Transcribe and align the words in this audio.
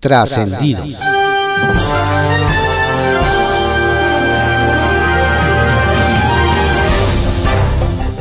Trascendidos. 0.00 0.94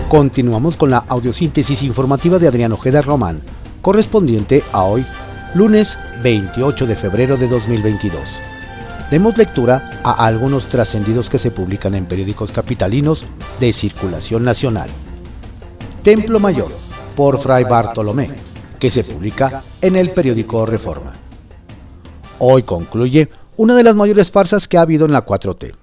Continuamos 0.09 0.75
con 0.75 0.89
la 0.89 1.03
audiosíntesis 1.07 1.83
informativa 1.83 2.39
de 2.39 2.47
Adrián 2.47 2.71
Ojeda 2.71 3.01
Román, 3.01 3.41
correspondiente 3.83 4.63
a 4.71 4.85
hoy, 4.85 5.05
lunes 5.53 5.99
28 6.23 6.87
de 6.87 6.95
febrero 6.95 7.37
de 7.37 7.47
2022. 7.47 8.21
Demos 9.11 9.37
lectura 9.37 10.01
a 10.03 10.25
algunos 10.25 10.65
trascendidos 10.69 11.29
que 11.29 11.37
se 11.37 11.51
publican 11.51 11.93
en 11.93 12.07
periódicos 12.07 12.51
capitalinos 12.51 13.23
de 13.59 13.71
circulación 13.71 14.43
nacional. 14.43 14.89
Templo 16.01 16.39
Mayor, 16.39 16.71
por 17.15 17.39
Fray 17.39 17.65
Bartolomé, 17.65 18.31
que 18.79 18.89
se 18.89 19.03
publica 19.03 19.61
en 19.79 19.95
el 19.95 20.09
periódico 20.09 20.65
Reforma. 20.65 21.26
Hoy 22.39 22.61
concluye 22.61 23.29
una 23.55 23.75
de 23.75 23.83
las 23.83 23.95
mayores 23.95 24.29
farsas 24.29 24.67
que 24.67 24.77
ha 24.77 24.81
habido 24.81 25.05
en 25.05 25.11
la 25.11 25.25
4T. 25.25 25.73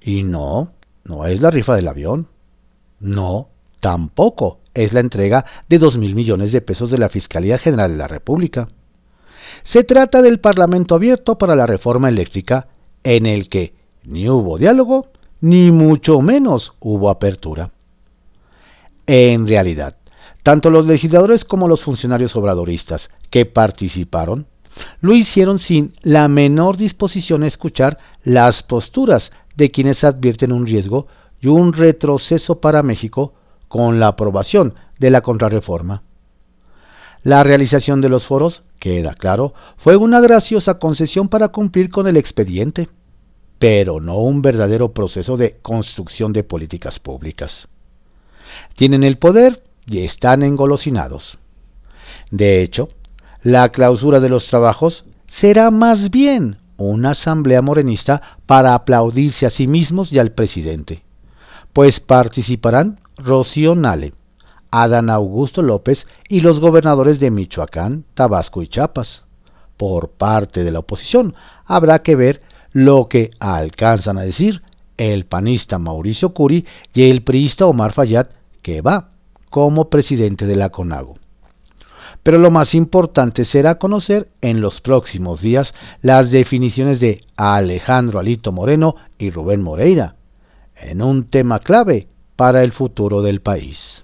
Y 0.00 0.22
no, 0.22 0.72
no 1.04 1.26
es 1.26 1.42
la 1.42 1.50
rifa 1.50 1.74
del 1.74 1.88
avión. 1.88 2.28
No, 2.98 3.50
tampoco 3.80 4.60
es 4.72 4.94
la 4.94 5.00
entrega 5.00 5.44
de 5.68 5.78
2 5.78 5.98
mil 5.98 6.14
millones 6.14 6.52
de 6.52 6.62
pesos 6.62 6.90
de 6.90 6.96
la 6.96 7.10
Fiscalía 7.10 7.58
General 7.58 7.90
de 7.90 7.98
la 7.98 8.08
República. 8.08 8.68
Se 9.64 9.84
trata 9.84 10.22
del 10.22 10.40
Parlamento 10.40 10.94
abierto 10.94 11.36
para 11.36 11.54
la 11.54 11.66
reforma 11.66 12.08
eléctrica 12.08 12.68
en 13.04 13.26
el 13.26 13.50
que 13.50 13.74
ni 14.04 14.30
hubo 14.30 14.56
diálogo, 14.56 15.08
ni 15.42 15.72
mucho 15.72 16.22
menos 16.22 16.72
hubo 16.80 17.10
apertura. 17.10 17.72
En 19.06 19.46
realidad, 19.46 19.98
tanto 20.42 20.70
los 20.70 20.86
legisladores 20.86 21.44
como 21.44 21.68
los 21.68 21.82
funcionarios 21.82 22.34
obradoristas 22.34 23.10
que 23.28 23.44
participaron 23.44 24.46
lo 25.00 25.14
hicieron 25.14 25.58
sin 25.58 25.94
la 26.02 26.28
menor 26.28 26.76
disposición 26.76 27.42
a 27.42 27.46
escuchar 27.46 27.98
las 28.24 28.62
posturas 28.62 29.32
de 29.56 29.70
quienes 29.70 30.04
advierten 30.04 30.52
un 30.52 30.66
riesgo 30.66 31.06
y 31.40 31.48
un 31.48 31.72
retroceso 31.72 32.60
para 32.60 32.82
México 32.82 33.34
con 33.68 34.00
la 34.00 34.08
aprobación 34.08 34.74
de 34.98 35.10
la 35.10 35.20
contrarreforma. 35.20 36.02
La 37.22 37.42
realización 37.42 38.00
de 38.00 38.08
los 38.08 38.26
foros, 38.26 38.62
queda 38.78 39.14
claro, 39.14 39.52
fue 39.76 39.96
una 39.96 40.20
graciosa 40.20 40.78
concesión 40.78 41.28
para 41.28 41.48
cumplir 41.48 41.90
con 41.90 42.06
el 42.06 42.16
expediente, 42.16 42.88
pero 43.58 44.00
no 44.00 44.18
un 44.18 44.42
verdadero 44.42 44.92
proceso 44.92 45.36
de 45.36 45.56
construcción 45.62 46.32
de 46.32 46.44
políticas 46.44 47.00
públicas. 47.00 47.68
Tienen 48.76 49.02
el 49.02 49.18
poder 49.18 49.62
y 49.86 50.04
están 50.04 50.42
engolosinados. 50.42 51.38
De 52.30 52.62
hecho, 52.62 52.90
la 53.46 53.68
clausura 53.68 54.18
de 54.18 54.28
los 54.28 54.48
trabajos 54.48 55.04
será 55.28 55.70
más 55.70 56.10
bien 56.10 56.58
una 56.78 57.10
asamblea 57.10 57.62
morenista 57.62 58.20
para 58.44 58.74
aplaudirse 58.74 59.46
a 59.46 59.50
sí 59.50 59.68
mismos 59.68 60.10
y 60.10 60.18
al 60.18 60.32
presidente, 60.32 61.04
pues 61.72 62.00
participarán 62.00 62.98
Rocío 63.16 63.76
Nale, 63.76 64.14
Adán 64.72 65.10
Augusto 65.10 65.62
López 65.62 66.08
y 66.28 66.40
los 66.40 66.58
gobernadores 66.58 67.20
de 67.20 67.30
Michoacán, 67.30 68.04
Tabasco 68.14 68.62
y 68.62 68.66
Chiapas. 68.66 69.22
Por 69.76 70.08
parte 70.08 70.64
de 70.64 70.72
la 70.72 70.80
oposición, 70.80 71.36
habrá 71.66 72.02
que 72.02 72.16
ver 72.16 72.42
lo 72.72 73.06
que 73.06 73.30
alcanzan 73.38 74.18
a 74.18 74.22
decir 74.22 74.64
el 74.96 75.24
panista 75.24 75.78
Mauricio 75.78 76.34
Curi 76.34 76.66
y 76.92 77.10
el 77.10 77.22
priista 77.22 77.66
Omar 77.66 77.92
Fayad, 77.92 78.26
que 78.62 78.80
va 78.80 79.10
como 79.50 79.88
presidente 79.88 80.46
de 80.46 80.56
la 80.56 80.70
CONAGO. 80.70 81.14
Pero 82.26 82.38
lo 82.38 82.50
más 82.50 82.74
importante 82.74 83.44
será 83.44 83.76
conocer 83.76 84.28
en 84.40 84.60
los 84.60 84.80
próximos 84.80 85.40
días 85.40 85.74
las 86.02 86.32
definiciones 86.32 86.98
de 86.98 87.20
Alejandro 87.36 88.18
Alito 88.18 88.50
Moreno 88.50 88.96
y 89.16 89.30
Rubén 89.30 89.62
Moreira, 89.62 90.16
en 90.74 91.02
un 91.02 91.30
tema 91.30 91.60
clave 91.60 92.08
para 92.34 92.64
el 92.64 92.72
futuro 92.72 93.22
del 93.22 93.42
país. 93.42 94.02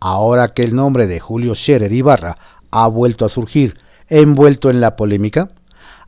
Ahora 0.00 0.54
que 0.54 0.64
el 0.64 0.74
nombre 0.74 1.06
de 1.06 1.20
Julio 1.20 1.54
Scherer 1.54 1.92
Ibarra 1.92 2.36
ha 2.72 2.88
vuelto 2.88 3.24
a 3.24 3.28
surgir 3.28 3.78
envuelto 4.08 4.68
en 4.68 4.80
la 4.80 4.96
polémica, 4.96 5.50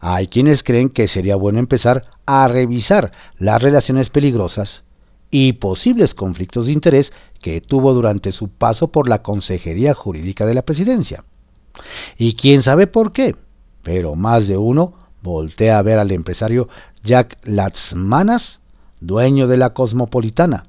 hay 0.00 0.26
quienes 0.26 0.64
creen 0.64 0.88
que 0.88 1.06
sería 1.06 1.36
bueno 1.36 1.60
empezar 1.60 2.02
a 2.26 2.48
revisar 2.48 3.12
las 3.38 3.62
relaciones 3.62 4.10
peligrosas 4.10 4.82
y 5.36 5.54
posibles 5.54 6.14
conflictos 6.14 6.66
de 6.66 6.72
interés 6.72 7.12
que 7.42 7.60
tuvo 7.60 7.92
durante 7.92 8.30
su 8.30 8.50
paso 8.50 8.92
por 8.92 9.08
la 9.08 9.24
Consejería 9.24 9.92
Jurídica 9.92 10.46
de 10.46 10.54
la 10.54 10.62
Presidencia. 10.62 11.24
Y 12.16 12.36
quién 12.36 12.62
sabe 12.62 12.86
por 12.86 13.10
qué, 13.10 13.34
pero 13.82 14.14
más 14.14 14.46
de 14.46 14.56
uno 14.56 14.94
voltea 15.22 15.78
a 15.78 15.82
ver 15.82 15.98
al 15.98 16.12
empresario 16.12 16.68
Jack 17.02 17.36
Latzmanas, 17.42 18.60
dueño 19.00 19.48
de 19.48 19.56
la 19.56 19.74
Cosmopolitana, 19.74 20.66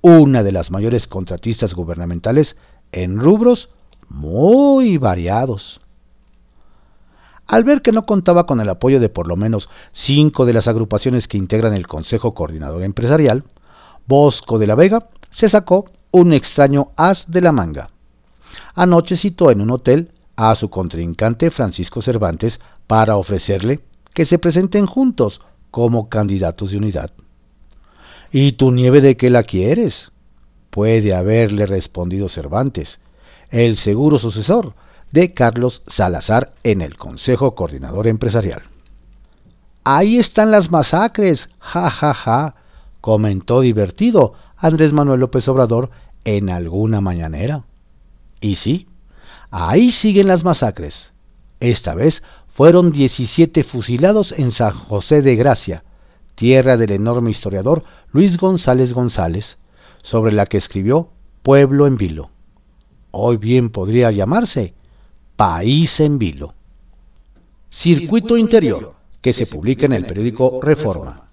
una 0.00 0.42
de 0.42 0.50
las 0.50 0.72
mayores 0.72 1.06
contratistas 1.06 1.72
gubernamentales 1.72 2.56
en 2.90 3.16
rubros 3.20 3.68
muy 4.08 4.98
variados. 4.98 5.80
Al 7.46 7.62
ver 7.62 7.80
que 7.80 7.92
no 7.92 8.06
contaba 8.06 8.44
con 8.44 8.58
el 8.58 8.70
apoyo 8.70 8.98
de 8.98 9.08
por 9.08 9.28
lo 9.28 9.36
menos 9.36 9.68
cinco 9.92 10.46
de 10.46 10.54
las 10.54 10.66
agrupaciones 10.66 11.28
que 11.28 11.38
integran 11.38 11.74
el 11.74 11.86
Consejo 11.86 12.34
Coordinador 12.34 12.82
Empresarial, 12.82 13.44
Bosco 14.10 14.58
de 14.58 14.66
la 14.66 14.74
Vega 14.74 15.04
se 15.30 15.48
sacó 15.48 15.84
un 16.10 16.32
extraño 16.32 16.88
as 16.96 17.30
de 17.30 17.40
la 17.40 17.52
manga. 17.52 17.90
Anoche 18.74 19.16
citó 19.16 19.52
en 19.52 19.60
un 19.60 19.70
hotel 19.70 20.10
a 20.34 20.52
su 20.56 20.68
contrincante 20.68 21.52
Francisco 21.52 22.02
Cervantes 22.02 22.58
para 22.88 23.16
ofrecerle 23.16 23.78
que 24.12 24.24
se 24.24 24.40
presenten 24.40 24.86
juntos 24.86 25.40
como 25.70 26.08
candidatos 26.08 26.72
de 26.72 26.78
unidad. 26.78 27.12
¿Y 28.32 28.52
tu 28.52 28.72
nieve 28.72 29.00
de 29.00 29.16
qué 29.16 29.30
la 29.30 29.44
quieres? 29.44 30.10
Puede 30.70 31.14
haberle 31.14 31.66
respondido 31.66 32.28
Cervantes, 32.28 32.98
el 33.50 33.76
seguro 33.76 34.18
sucesor 34.18 34.74
de 35.12 35.32
Carlos 35.34 35.84
Salazar 35.86 36.52
en 36.64 36.80
el 36.80 36.96
Consejo 36.96 37.54
Coordinador 37.54 38.08
Empresarial. 38.08 38.62
Ahí 39.84 40.18
están 40.18 40.50
las 40.50 40.68
masacres, 40.72 41.48
ja, 41.60 41.88
ja, 41.90 42.12
ja, 42.12 42.56
comentó 43.00 43.60
divertido 43.60 44.34
Andrés 44.56 44.92
Manuel 44.92 45.20
López 45.20 45.48
Obrador 45.48 45.90
en 46.24 46.50
alguna 46.50 47.00
mañanera. 47.00 47.64
Y 48.40 48.56
sí, 48.56 48.88
ahí 49.50 49.92
siguen 49.92 50.28
las 50.28 50.44
masacres. 50.44 51.10
Esta 51.60 51.94
vez 51.94 52.22
fueron 52.48 52.92
17 52.92 53.64
fusilados 53.64 54.32
en 54.32 54.50
San 54.50 54.72
José 54.72 55.22
de 55.22 55.36
Gracia, 55.36 55.84
tierra 56.34 56.76
del 56.76 56.92
enorme 56.92 57.30
historiador 57.30 57.84
Luis 58.12 58.38
González 58.38 58.92
González, 58.92 59.58
sobre 60.02 60.32
la 60.32 60.46
que 60.46 60.56
escribió 60.56 61.10
Pueblo 61.42 61.86
en 61.86 61.96
Vilo. 61.96 62.30
Hoy 63.10 63.36
bien 63.36 63.70
podría 63.70 64.10
llamarse 64.10 64.74
País 65.36 66.00
en 66.00 66.18
Vilo. 66.18 66.54
Circuito 67.70 68.36
Interior, 68.36 68.94
que 69.20 69.32
se 69.32 69.46
publica 69.46 69.86
en 69.86 69.92
el 69.92 70.06
periódico 70.06 70.60
Reforma. 70.62 71.28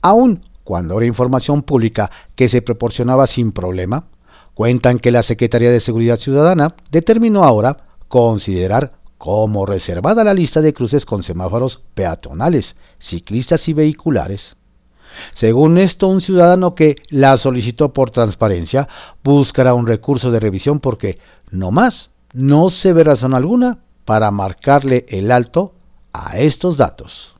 Aún 0.00 0.42
cuando 0.64 0.96
era 0.96 1.06
información 1.06 1.62
pública 1.62 2.10
que 2.34 2.48
se 2.48 2.62
proporcionaba 2.62 3.26
sin 3.26 3.52
problema, 3.52 4.06
cuentan 4.54 4.98
que 4.98 5.12
la 5.12 5.22
Secretaría 5.22 5.70
de 5.70 5.80
Seguridad 5.80 6.18
Ciudadana 6.18 6.74
determinó 6.90 7.44
ahora 7.44 7.76
considerar 8.08 8.92
como 9.18 9.66
reservada 9.66 10.24
la 10.24 10.34
lista 10.34 10.60
de 10.60 10.72
cruces 10.72 11.06
con 11.06 11.22
semáforos 11.22 11.82
peatonales, 11.94 12.76
ciclistas 12.98 13.68
y 13.68 13.72
vehiculares. 13.72 14.56
Según 15.34 15.78
esto, 15.78 16.08
un 16.08 16.20
ciudadano 16.20 16.74
que 16.74 16.96
la 17.08 17.36
solicitó 17.36 17.92
por 17.92 18.10
transparencia 18.10 18.88
buscará 19.22 19.74
un 19.74 19.86
recurso 19.86 20.30
de 20.30 20.40
revisión 20.40 20.80
porque, 20.80 21.18
no 21.50 21.70
más, 21.70 22.10
no 22.32 22.70
se 22.70 22.92
ve 22.92 23.04
razón 23.04 23.34
alguna 23.34 23.78
para 24.04 24.30
marcarle 24.30 25.06
el 25.08 25.30
alto 25.30 25.72
a 26.12 26.38
estos 26.38 26.76
datos. 26.76 27.33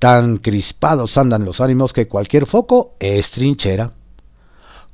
Tan 0.00 0.38
crispados 0.38 1.18
andan 1.18 1.44
los 1.44 1.60
ánimos 1.60 1.92
que 1.92 2.08
cualquier 2.08 2.46
foco 2.46 2.94
es 3.00 3.30
trinchera. 3.32 3.92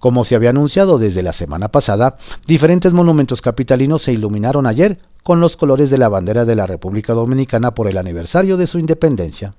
Como 0.00 0.24
se 0.24 0.34
había 0.34 0.50
anunciado 0.50 0.98
desde 0.98 1.22
la 1.22 1.32
semana 1.32 1.68
pasada, 1.68 2.16
diferentes 2.44 2.92
monumentos 2.92 3.40
capitalinos 3.40 4.02
se 4.02 4.12
iluminaron 4.12 4.66
ayer 4.66 4.98
con 5.22 5.38
los 5.38 5.56
colores 5.56 5.90
de 5.90 5.98
la 5.98 6.08
bandera 6.08 6.44
de 6.44 6.56
la 6.56 6.66
República 6.66 7.12
Dominicana 7.12 7.72
por 7.72 7.86
el 7.86 7.98
aniversario 7.98 8.56
de 8.56 8.66
su 8.66 8.80
independencia. 8.80 9.54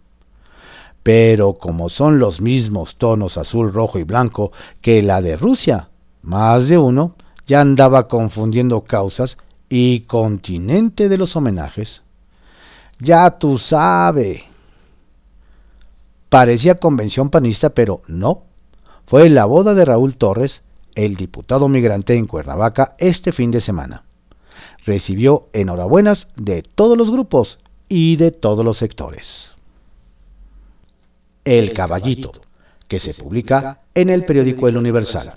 Pero 1.02 1.54
como 1.54 1.88
son 1.88 2.20
los 2.20 2.42
mismos 2.42 2.98
tonos 2.98 3.38
azul, 3.38 3.72
rojo 3.72 4.00
y 4.00 4.04
blanco 4.04 4.52
que 4.82 5.02
la 5.02 5.22
de 5.22 5.38
Rusia, 5.38 5.88
más 6.24 6.68
de 6.68 6.78
uno 6.78 7.16
ya 7.48 7.62
andaba 7.62 8.10
confundiendo 8.10 8.82
causas 8.82 9.38
y 9.70 10.02
continente 10.02 11.08
de 11.08 11.18
los 11.18 11.38
homenajes. 11.38 12.02
Ya 13.00 13.32
tú 13.40 13.58
sabes. 13.58 14.47
Parecía 16.30 16.76
convención 16.76 17.30
panista, 17.30 17.70
pero 17.70 18.02
no. 18.08 18.44
Fue 19.06 19.30
la 19.30 19.46
boda 19.46 19.74
de 19.74 19.86
Raúl 19.86 20.18
Torres, 20.18 20.62
el 20.96 21.16
diputado 21.16 21.70
migrante 21.70 22.16
en 22.16 22.28
Cuernavaca, 22.28 22.96
este 22.98 23.32
fin 23.32 23.52
de 23.52 23.62
semana. 23.62 24.04
recibió 24.86 25.50
enhorabuenas 25.54 26.30
de 26.36 26.64
todos 26.64 26.98
los 26.98 27.12
grupos 27.12 27.60
y 27.90 28.16
de 28.16 28.32
todos 28.32 28.64
los 28.66 28.78
sectores. 28.78 29.52
El 31.46 31.74
Caballito, 31.74 32.32
que 32.88 33.00
se 33.00 33.14
publica 33.14 33.82
en 33.96 34.10
el 34.10 34.26
periódico 34.26 34.68
El 34.68 34.78
Universal. 34.78 35.36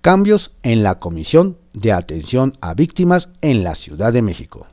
Cambios 0.00 0.52
en 0.62 0.82
la 0.82 0.98
Comisión 1.00 1.56
de 1.72 1.92
Atención 1.92 2.56
a 2.60 2.74
Víctimas 2.74 3.30
en 3.40 3.64
la 3.64 3.74
Ciudad 3.74 4.12
de 4.12 4.22
México. 4.22 4.66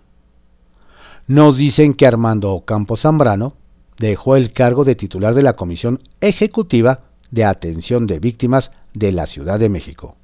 Nos 1.28 1.58
dicen 1.58 1.94
que 1.94 2.06
Armando 2.06 2.64
Campos 2.66 3.02
Zambrano 3.02 3.56
dejó 3.98 4.36
el 4.36 4.52
cargo 4.54 4.84
de 4.84 4.96
titular 4.96 5.34
de 5.34 5.44
la 5.44 5.56
Comisión 5.56 6.02
Ejecutiva 6.22 7.02
de 7.32 7.46
Atención 7.46 8.08
de 8.08 8.20
Víctimas 8.20 8.72
de 8.94 9.12
la 9.12 9.28
Ciudad 9.28 9.60
de 9.60 9.70
México. 9.70 10.16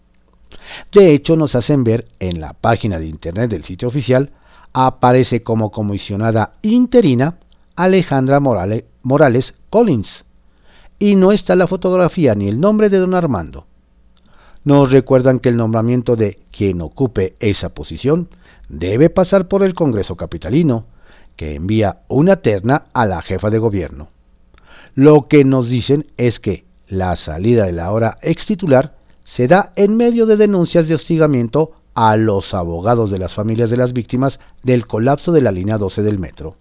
De 0.92 1.14
hecho, 1.14 1.36
nos 1.36 1.56
hacen 1.56 1.84
ver 1.84 2.08
en 2.20 2.42
la 2.42 2.54
página 2.54 3.00
de 3.00 3.08
internet 3.08 3.50
del 3.50 3.64
sitio 3.64 3.88
oficial, 3.88 4.32
aparece 4.74 5.44
como 5.44 5.72
comisionada 5.72 6.54
interina 6.62 7.38
Alejandra 7.76 8.40
Morales, 8.40 8.86
Morales 9.02 9.56
Collins, 9.70 10.26
y 11.00 11.16
no 11.16 11.32
está 11.32 11.56
la 11.56 11.68
fotografía 11.68 12.36
ni 12.36 12.48
el 12.48 12.60
nombre 12.60 12.90
de 12.90 13.00
don 13.00 13.16
Armando. 13.16 13.66
Nos 14.64 14.92
recuerdan 14.92 15.40
que 15.40 15.50
el 15.50 15.58
nombramiento 15.58 16.16
de 16.16 16.40
quien 16.52 16.82
ocupe 16.82 17.36
esa 17.40 17.70
posición 17.70 18.30
debe 18.70 19.10
pasar 19.10 19.48
por 19.48 19.64
el 19.64 19.74
Congreso 19.74 20.16
Capitalino, 20.16 20.86
que 21.36 21.56
envía 21.56 22.02
una 22.08 22.38
terna 22.38 22.86
a 22.94 23.06
la 23.06 23.22
jefa 23.22 23.50
de 23.50 23.60
gobierno. 23.60 24.10
Lo 24.96 25.24
que 25.24 25.44
nos 25.46 25.70
dicen 25.70 26.08
es 26.18 26.40
que 26.40 26.66
la 26.88 27.16
salida 27.16 27.66
de 27.66 27.72
la 27.72 27.86
ahora 27.86 28.18
ex 28.22 28.46
titular 28.46 28.96
se 29.24 29.48
da 29.48 29.72
en 29.76 29.96
medio 29.96 30.26
de 30.26 30.36
denuncias 30.36 30.88
de 30.88 30.96
hostigamiento 30.96 31.72
a 31.94 32.18
los 32.18 32.54
abogados 32.54 33.12
de 33.12 33.20
las 33.20 33.34
familias 33.34 33.70
de 33.70 33.78
las 33.78 33.94
víctimas 33.94 34.40
del 34.64 34.88
colapso 34.88 35.32
de 35.32 35.42
la 35.42 35.52
línea 35.52 35.78
12 35.78 36.04
del 36.04 36.20
metro, 36.20 36.58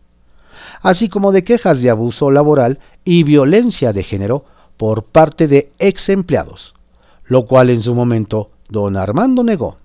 así 0.82 1.08
como 1.08 1.32
de 1.32 1.44
quejas 1.44 1.82
de 1.82 1.90
abuso 1.90 2.31
laboral 2.31 2.78
y 3.05 3.22
violencia 3.22 3.93
de 3.93 4.02
género 4.02 4.44
por 4.76 5.05
parte 5.05 5.49
de 5.49 5.72
ex 5.78 6.08
empleados, 6.08 6.75
lo 7.25 7.46
cual 7.46 7.70
en 7.70 7.82
su 7.82 7.94
momento 7.94 8.50
don 8.69 8.96
Armando 8.96 9.43
negó. 9.43 9.76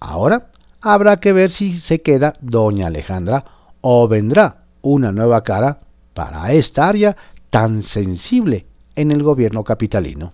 Ahora 0.00 0.48
habrá 0.80 1.18
que 1.20 1.32
ver 1.32 1.50
si 1.50 1.76
se 1.76 2.02
queda 2.02 2.34
doña 2.40 2.86
Alejandra 2.86 3.44
o 3.88 4.08
vendrá 4.08 4.64
una 4.82 5.12
nueva 5.12 5.44
cara 5.44 5.78
para 6.12 6.52
esta 6.52 6.88
área 6.88 7.16
tan 7.50 7.82
sensible 7.82 8.66
en 8.96 9.12
el 9.12 9.22
gobierno 9.22 9.62
capitalino. 9.62 10.32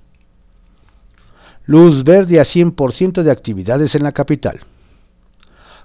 Luz 1.66 2.02
verde 2.02 2.40
a 2.40 2.44
100% 2.44 3.22
de 3.22 3.30
actividades 3.30 3.94
en 3.94 4.04
la 4.04 4.12
capital. 4.12 4.60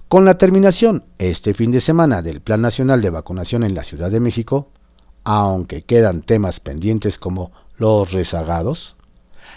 Con 0.07 0.23
la 0.23 0.37
terminación 0.37 1.03
este 1.17 1.53
fin 1.53 1.71
de 1.71 1.81
semana 1.81 2.21
del 2.21 2.39
Plan 2.39 2.61
Nacional 2.61 3.01
de 3.01 3.09
Vacunación 3.09 3.63
en 3.63 3.75
la 3.75 3.83
Ciudad 3.83 4.11
de 4.11 4.21
México, 4.21 4.69
aunque 5.25 5.81
quedan 5.81 6.21
temas 6.21 6.61
pendientes 6.61 7.17
como 7.17 7.51
los 7.77 8.13
rezagados, 8.13 8.95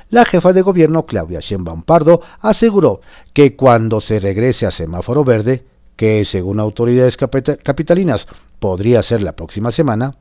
la 0.09 0.25
jefa 0.25 0.53
de 0.53 0.63
gobierno 0.63 1.07
Claudia 1.07 1.39
Sheinbaum 1.39 1.85
Pardo 1.85 2.23
aseguró 2.41 3.03
que 3.33 3.55
cuando 3.55 4.01
se 4.01 4.19
regrese 4.19 4.67
a 4.67 4.73
semáforo 4.73 5.23
verde, 5.23 5.70
que 6.01 6.25
según 6.25 6.61
autoridades 6.61 7.19
capitalinas 7.19 8.27
podría 8.59 9.03
ser 9.03 9.21
la 9.23 9.33
próxima 9.33 9.71
semana, 9.71 10.15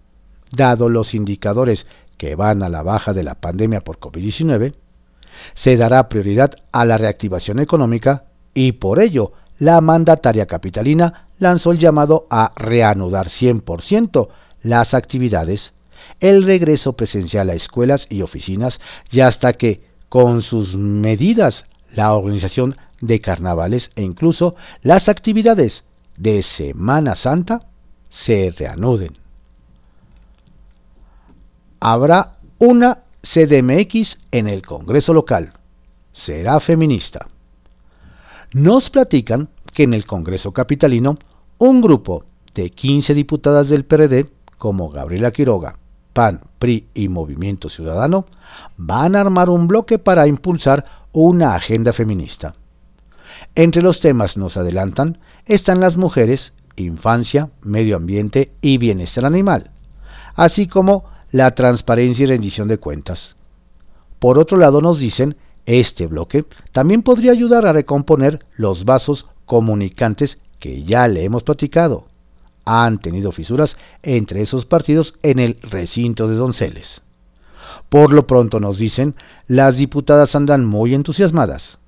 dado 0.51 0.89
los 0.89 1.13
indicadores 1.13 1.87
que 2.17 2.35
van 2.35 2.63
a 2.63 2.67
la 2.67 2.83
baja 2.83 3.13
de 3.13 3.23
la 3.23 3.35
pandemia 3.35 3.79
por 3.79 3.97
COVID-19, 3.97 4.73
se 5.53 5.77
dará 5.77 6.09
prioridad 6.09 6.53
a 6.73 6.83
la 6.83 6.97
reactivación 6.97 7.59
económica 7.59 8.25
y 8.53 8.73
por 8.73 8.99
ello 8.99 9.31
la 9.57 9.79
mandataria 9.79 10.47
capitalina 10.47 11.29
lanzó 11.37 11.71
el 11.71 11.79
llamado 11.79 12.27
a 12.29 12.51
reanudar 12.57 13.27
100% 13.27 14.27
las 14.61 14.93
actividades, 14.93 15.71
el 16.19 16.43
regreso 16.43 16.91
presencial 16.91 17.49
a 17.49 17.53
escuelas 17.53 18.05
y 18.09 18.21
oficinas 18.21 18.81
y 19.11 19.21
hasta 19.21 19.53
que, 19.53 19.85
con 20.09 20.41
sus 20.41 20.75
medidas, 20.75 21.63
la 21.95 22.13
organización 22.13 22.75
de 23.01 23.21
carnavales 23.21 23.91
e 23.95 24.01
incluso 24.01 24.55
las 24.81 25.09
actividades 25.09 25.83
de 26.17 26.43
Semana 26.43 27.15
Santa 27.15 27.67
se 28.09 28.53
reanuden. 28.57 29.17
Habrá 31.79 32.37
una 32.57 33.03
CDMX 33.21 34.17
en 34.31 34.47
el 34.47 34.65
Congreso 34.65 35.13
local. 35.13 35.53
Será 36.11 36.59
feminista. 36.59 37.27
Nos 38.53 38.89
platican 38.89 39.49
que 39.73 39.83
en 39.83 39.93
el 39.93 40.05
Congreso 40.05 40.51
capitalino 40.51 41.17
un 41.57 41.81
grupo 41.81 42.25
de 42.53 42.71
15 42.71 43.13
diputadas 43.13 43.69
del 43.69 43.85
PRD, 43.85 44.29
como 44.57 44.89
Gabriela 44.89 45.31
Quiroga, 45.31 45.77
PAN, 46.13 46.41
PRI 46.57 46.87
y 46.93 47.07
Movimiento 47.07 47.69
Ciudadano, 47.69 48.25
van 48.75 49.15
a 49.15 49.21
armar 49.21 49.49
un 49.49 49.67
bloque 49.67 49.99
para 49.99 50.27
impulsar 50.27 50.83
una 51.13 51.55
agenda 51.55 51.93
feminista. 51.93 52.55
Entre 53.55 53.81
los 53.81 53.99
temas 53.99 54.37
nos 54.37 54.57
adelantan 54.57 55.17
están 55.45 55.79
las 55.79 55.97
mujeres, 55.97 56.53
infancia, 56.75 57.49
medio 57.61 57.97
ambiente 57.97 58.51
y 58.61 58.77
bienestar 58.77 59.25
animal, 59.25 59.71
así 60.35 60.67
como 60.67 61.05
la 61.31 61.51
transparencia 61.55 62.23
y 62.23 62.27
rendición 62.27 62.67
de 62.67 62.77
cuentas. 62.77 63.35
Por 64.19 64.37
otro 64.37 64.57
lado 64.57 64.81
nos 64.81 64.99
dicen, 64.99 65.35
este 65.65 66.07
bloque 66.07 66.45
también 66.71 67.03
podría 67.03 67.31
ayudar 67.31 67.65
a 67.65 67.73
recomponer 67.73 68.45
los 68.55 68.85
vasos 68.85 69.27
comunicantes 69.45 70.39
que 70.59 70.83
ya 70.83 71.07
le 71.07 71.23
hemos 71.23 71.43
platicado. 71.43 72.07
Han 72.65 72.99
tenido 72.99 73.31
fisuras 73.31 73.77
entre 74.03 74.41
esos 74.41 74.65
partidos 74.65 75.15
en 75.23 75.39
el 75.39 75.57
recinto 75.61 76.27
de 76.27 76.35
Donceles. 76.35 77.01
Por 77.89 78.11
lo 78.11 78.27
pronto 78.27 78.59
nos 78.59 78.77
dicen, 78.77 79.15
las 79.47 79.77
diputadas 79.77 80.35
andan 80.35 80.65
muy 80.65 80.93
entusiasmadas. 80.93 81.79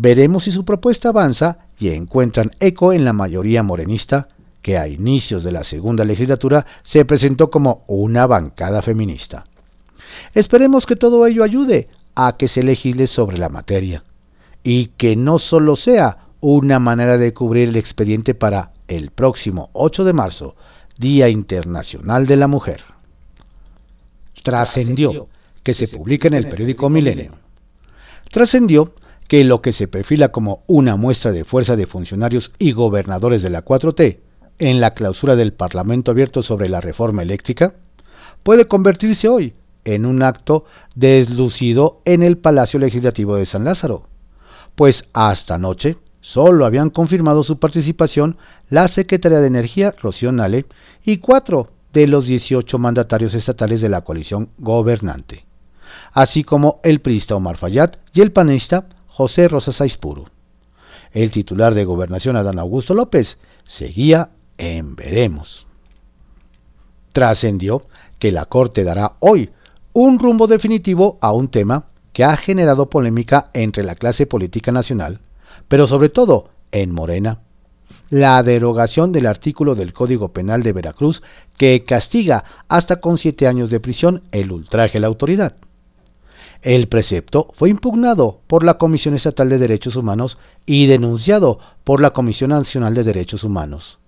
Veremos 0.00 0.44
si 0.44 0.52
su 0.52 0.64
propuesta 0.64 1.08
avanza 1.08 1.58
y 1.76 1.88
encuentran 1.88 2.52
eco 2.60 2.92
en 2.92 3.04
la 3.04 3.12
mayoría 3.12 3.64
morenista 3.64 4.28
que 4.62 4.78
a 4.78 4.86
inicios 4.86 5.42
de 5.42 5.50
la 5.50 5.64
segunda 5.64 6.04
legislatura 6.04 6.66
se 6.84 7.04
presentó 7.04 7.50
como 7.50 7.82
una 7.88 8.24
bancada 8.28 8.80
feminista. 8.80 9.46
Esperemos 10.34 10.86
que 10.86 10.94
todo 10.94 11.26
ello 11.26 11.42
ayude 11.42 11.88
a 12.14 12.36
que 12.36 12.46
se 12.46 12.62
legisle 12.62 13.08
sobre 13.08 13.38
la 13.38 13.48
materia 13.48 14.04
y 14.62 14.86
que 14.96 15.16
no 15.16 15.40
solo 15.40 15.74
sea 15.74 16.28
una 16.38 16.78
manera 16.78 17.18
de 17.18 17.34
cubrir 17.34 17.70
el 17.70 17.76
expediente 17.76 18.34
para 18.34 18.70
el 18.86 19.10
próximo 19.10 19.68
8 19.72 20.04
de 20.04 20.12
marzo, 20.12 20.54
Día 20.96 21.28
Internacional 21.28 22.28
de 22.28 22.36
la 22.36 22.46
Mujer. 22.46 22.84
Trascendió 24.44 25.26
que 25.64 25.74
se 25.74 25.88
publica 25.88 26.28
en 26.28 26.34
el 26.34 26.48
periódico 26.48 26.88
Milenio. 26.88 27.32
Trascendió 28.30 28.92
que 29.28 29.44
lo 29.44 29.62
que 29.62 29.72
se 29.72 29.86
perfila 29.86 30.28
como 30.28 30.64
una 30.66 30.96
muestra 30.96 31.30
de 31.32 31.44
fuerza 31.44 31.76
de 31.76 31.86
funcionarios 31.86 32.50
y 32.58 32.72
gobernadores 32.72 33.42
de 33.42 33.50
la 33.50 33.64
4T 33.64 34.18
en 34.58 34.80
la 34.80 34.94
clausura 34.94 35.36
del 35.36 35.52
Parlamento 35.52 36.10
abierto 36.10 36.42
sobre 36.42 36.68
la 36.68 36.80
reforma 36.80 37.22
eléctrica 37.22 37.74
puede 38.42 38.66
convertirse 38.66 39.28
hoy 39.28 39.54
en 39.84 40.06
un 40.06 40.22
acto 40.22 40.64
deslucido 40.94 42.00
en 42.04 42.22
el 42.22 42.38
Palacio 42.38 42.80
Legislativo 42.80 43.36
de 43.36 43.46
San 43.46 43.64
Lázaro, 43.64 44.08
pues 44.74 45.04
hasta 45.12 45.54
anoche 45.54 45.98
solo 46.20 46.66
habían 46.66 46.90
confirmado 46.90 47.42
su 47.42 47.58
participación 47.58 48.36
la 48.68 48.88
Secretaría 48.88 49.40
de 49.40 49.46
Energía, 49.46 49.94
Rocío 50.00 50.32
Nale, 50.32 50.66
y 51.04 51.18
cuatro 51.18 51.70
de 51.92 52.06
los 52.06 52.26
18 52.26 52.78
mandatarios 52.78 53.34
estatales 53.34 53.80
de 53.80 53.88
la 53.88 54.02
coalición 54.02 54.50
gobernante, 54.58 55.46
así 56.12 56.44
como 56.44 56.80
el 56.82 57.00
priista 57.00 57.34
Omar 57.34 57.56
Fayad 57.56 57.92
y 58.12 58.20
el 58.20 58.32
panista 58.32 58.88
José 59.18 59.48
Rosas 59.48 59.80
Aispuru. 59.80 60.26
El 61.10 61.32
titular 61.32 61.74
de 61.74 61.84
gobernación, 61.84 62.36
Adán 62.36 62.60
Augusto 62.60 62.94
López, 62.94 63.36
seguía 63.64 64.30
en 64.58 64.94
veremos. 64.94 65.66
Trascendió 67.10 67.82
que 68.20 68.30
la 68.30 68.44
Corte 68.44 68.84
dará 68.84 69.14
hoy 69.18 69.50
un 69.92 70.20
rumbo 70.20 70.46
definitivo 70.46 71.18
a 71.20 71.32
un 71.32 71.48
tema 71.48 71.86
que 72.12 72.22
ha 72.22 72.36
generado 72.36 72.90
polémica 72.90 73.50
entre 73.54 73.82
la 73.82 73.96
clase 73.96 74.24
política 74.24 74.70
nacional, 74.70 75.18
pero 75.66 75.88
sobre 75.88 76.10
todo 76.10 76.50
en 76.70 76.92
Morena. 76.92 77.40
La 78.10 78.40
derogación 78.44 79.10
del 79.10 79.26
artículo 79.26 79.74
del 79.74 79.92
Código 79.92 80.28
Penal 80.28 80.62
de 80.62 80.72
Veracruz 80.72 81.24
que 81.56 81.84
castiga 81.84 82.44
hasta 82.68 83.00
con 83.00 83.18
siete 83.18 83.48
años 83.48 83.68
de 83.68 83.80
prisión 83.80 84.22
el 84.30 84.52
ultraje 84.52 84.98
a 84.98 85.00
la 85.00 85.08
autoridad. 85.08 85.56
El 86.62 86.88
precepto 86.88 87.50
fue 87.54 87.70
impugnado 87.70 88.40
por 88.48 88.64
la 88.64 88.78
Comisión 88.78 89.14
Estatal 89.14 89.48
de 89.48 89.58
Derechos 89.58 89.94
Humanos 89.94 90.38
y 90.66 90.86
denunciado 90.86 91.60
por 91.84 92.00
la 92.00 92.10
Comisión 92.10 92.50
Nacional 92.50 92.94
de 92.94 93.04
Derechos 93.04 93.44
Humanos, 93.44 94.00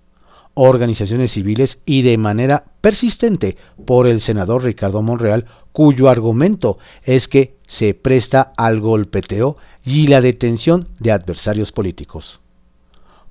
organizaciones 0.53 1.31
civiles 1.31 1.79
y 1.85 2.01
de 2.01 2.17
manera 2.17 2.65
persistente 2.81 3.55
por 3.85 4.05
el 4.05 4.19
senador 4.19 4.63
Ricardo 4.63 5.01
Monreal, 5.01 5.45
cuyo 5.71 6.09
argumento 6.09 6.77
es 7.03 7.29
que 7.29 7.55
se 7.67 7.93
presta 7.93 8.51
al 8.57 8.81
golpeteo 8.81 9.55
y 9.85 10.07
la 10.07 10.19
detención 10.19 10.89
de 10.99 11.13
adversarios 11.13 11.71
políticos. 11.71 12.41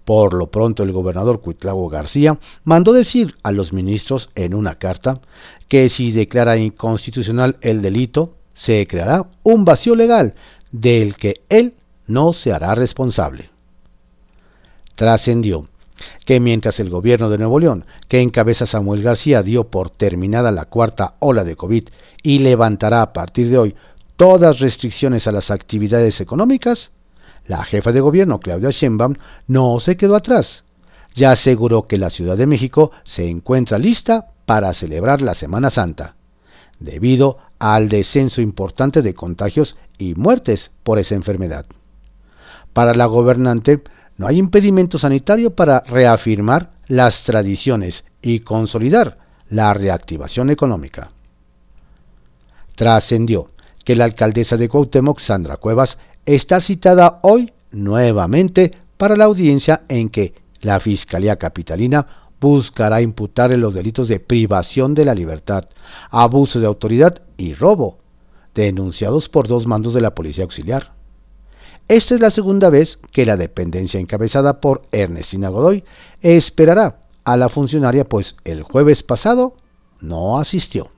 Por 0.06 0.32
lo 0.32 0.50
pronto, 0.50 0.82
el 0.82 0.92
gobernador 0.92 1.42
Cuitlago 1.42 1.90
García 1.90 2.38
mandó 2.64 2.94
decir 2.94 3.34
a 3.42 3.52
los 3.52 3.74
ministros 3.74 4.30
en 4.34 4.54
una 4.54 4.76
carta 4.76 5.20
que 5.68 5.90
si 5.90 6.10
declara 6.10 6.56
inconstitucional 6.56 7.58
el 7.60 7.82
delito, 7.82 8.39
se 8.60 8.86
creará 8.86 9.24
un 9.42 9.64
vacío 9.64 9.94
legal 9.94 10.34
del 10.70 11.16
que 11.16 11.40
él 11.48 11.72
no 12.06 12.34
se 12.34 12.52
hará 12.52 12.74
responsable. 12.74 13.48
Trascendió 14.96 15.68
que 16.26 16.40
mientras 16.40 16.78
el 16.78 16.90
gobierno 16.90 17.30
de 17.30 17.38
Nuevo 17.38 17.58
León, 17.58 17.86
que 18.06 18.20
encabeza 18.20 18.66
Samuel 18.66 19.02
García, 19.02 19.42
dio 19.42 19.68
por 19.68 19.88
terminada 19.88 20.50
la 20.50 20.66
cuarta 20.66 21.14
ola 21.20 21.42
de 21.42 21.56
COVID 21.56 21.88
y 22.22 22.40
levantará 22.40 23.00
a 23.00 23.14
partir 23.14 23.48
de 23.48 23.56
hoy 23.56 23.76
todas 24.16 24.60
restricciones 24.60 25.26
a 25.26 25.32
las 25.32 25.50
actividades 25.50 26.20
económicas, 26.20 26.90
la 27.46 27.64
jefa 27.64 27.92
de 27.92 28.00
gobierno, 28.02 28.40
Claudia 28.40 28.72
Sheinbaum, 28.72 29.14
no 29.46 29.80
se 29.80 29.96
quedó 29.96 30.16
atrás. 30.16 30.64
Ya 31.14 31.32
aseguró 31.32 31.86
que 31.86 31.96
la 31.96 32.10
Ciudad 32.10 32.36
de 32.36 32.46
México 32.46 32.90
se 33.04 33.26
encuentra 33.26 33.78
lista 33.78 34.26
para 34.44 34.74
celebrar 34.74 35.22
la 35.22 35.32
Semana 35.32 35.70
Santa, 35.70 36.14
debido 36.78 37.38
al 37.60 37.88
descenso 37.88 38.40
importante 38.40 39.02
de 39.02 39.14
contagios 39.14 39.76
y 39.98 40.14
muertes 40.14 40.72
por 40.82 40.98
esa 40.98 41.14
enfermedad. 41.14 41.66
Para 42.72 42.94
la 42.94 43.06
gobernante, 43.06 43.82
no 44.16 44.26
hay 44.26 44.38
impedimento 44.38 44.98
sanitario 44.98 45.54
para 45.54 45.80
reafirmar 45.80 46.70
las 46.88 47.22
tradiciones 47.22 48.04
y 48.22 48.40
consolidar 48.40 49.18
la 49.48 49.72
reactivación 49.74 50.50
económica. 50.50 51.10
Trascendió 52.74 53.50
que 53.84 53.94
la 53.94 54.04
alcaldesa 54.04 54.56
de 54.56 54.68
Cuauhtémoc, 54.68 55.20
Sandra 55.20 55.56
Cuevas, 55.56 55.98
está 56.26 56.60
citada 56.60 57.20
hoy 57.22 57.52
nuevamente 57.72 58.72
para 58.96 59.16
la 59.16 59.24
audiencia 59.24 59.82
en 59.88 60.08
que 60.08 60.34
la 60.60 60.80
Fiscalía 60.80 61.36
Capitalina 61.36 62.29
buscará 62.40 63.02
imputarle 63.02 63.56
los 63.56 63.74
delitos 63.74 64.08
de 64.08 64.18
privación 64.18 64.94
de 64.94 65.04
la 65.04 65.14
libertad, 65.14 65.68
abuso 66.10 66.58
de 66.58 66.66
autoridad 66.66 67.22
y 67.36 67.54
robo, 67.54 67.98
denunciados 68.54 69.28
por 69.28 69.46
dos 69.46 69.66
mandos 69.66 69.94
de 69.94 70.00
la 70.00 70.14
Policía 70.14 70.44
Auxiliar. 70.44 70.92
Esta 71.88 72.14
es 72.14 72.20
la 72.20 72.30
segunda 72.30 72.70
vez 72.70 72.98
que 73.12 73.26
la 73.26 73.36
dependencia 73.36 74.00
encabezada 74.00 74.60
por 74.60 74.82
Ernestina 74.92 75.48
Godoy 75.48 75.84
esperará 76.22 77.00
a 77.24 77.36
la 77.36 77.48
funcionaria, 77.48 78.04
pues 78.04 78.36
el 78.44 78.62
jueves 78.62 79.02
pasado 79.02 79.56
no 80.00 80.38
asistió. 80.38 80.90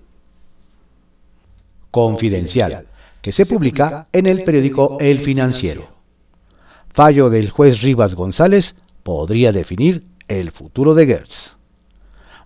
Confidencial, 1.91 2.87
que 3.21 3.33
se 3.33 3.47
publica 3.47 4.09
en 4.13 4.27
el 4.27 4.45
periódico 4.45 4.99
El 5.01 5.21
Financiero. 5.21 5.89
Fallo 6.95 7.31
del 7.31 7.51
juez 7.51 7.81
Rivas 7.81 8.15
González 8.15 8.75
podría 9.03 9.53
definir 9.53 10.05
el 10.41 10.51
futuro 10.51 10.95
de 10.95 11.07
Gertz. 11.07 11.57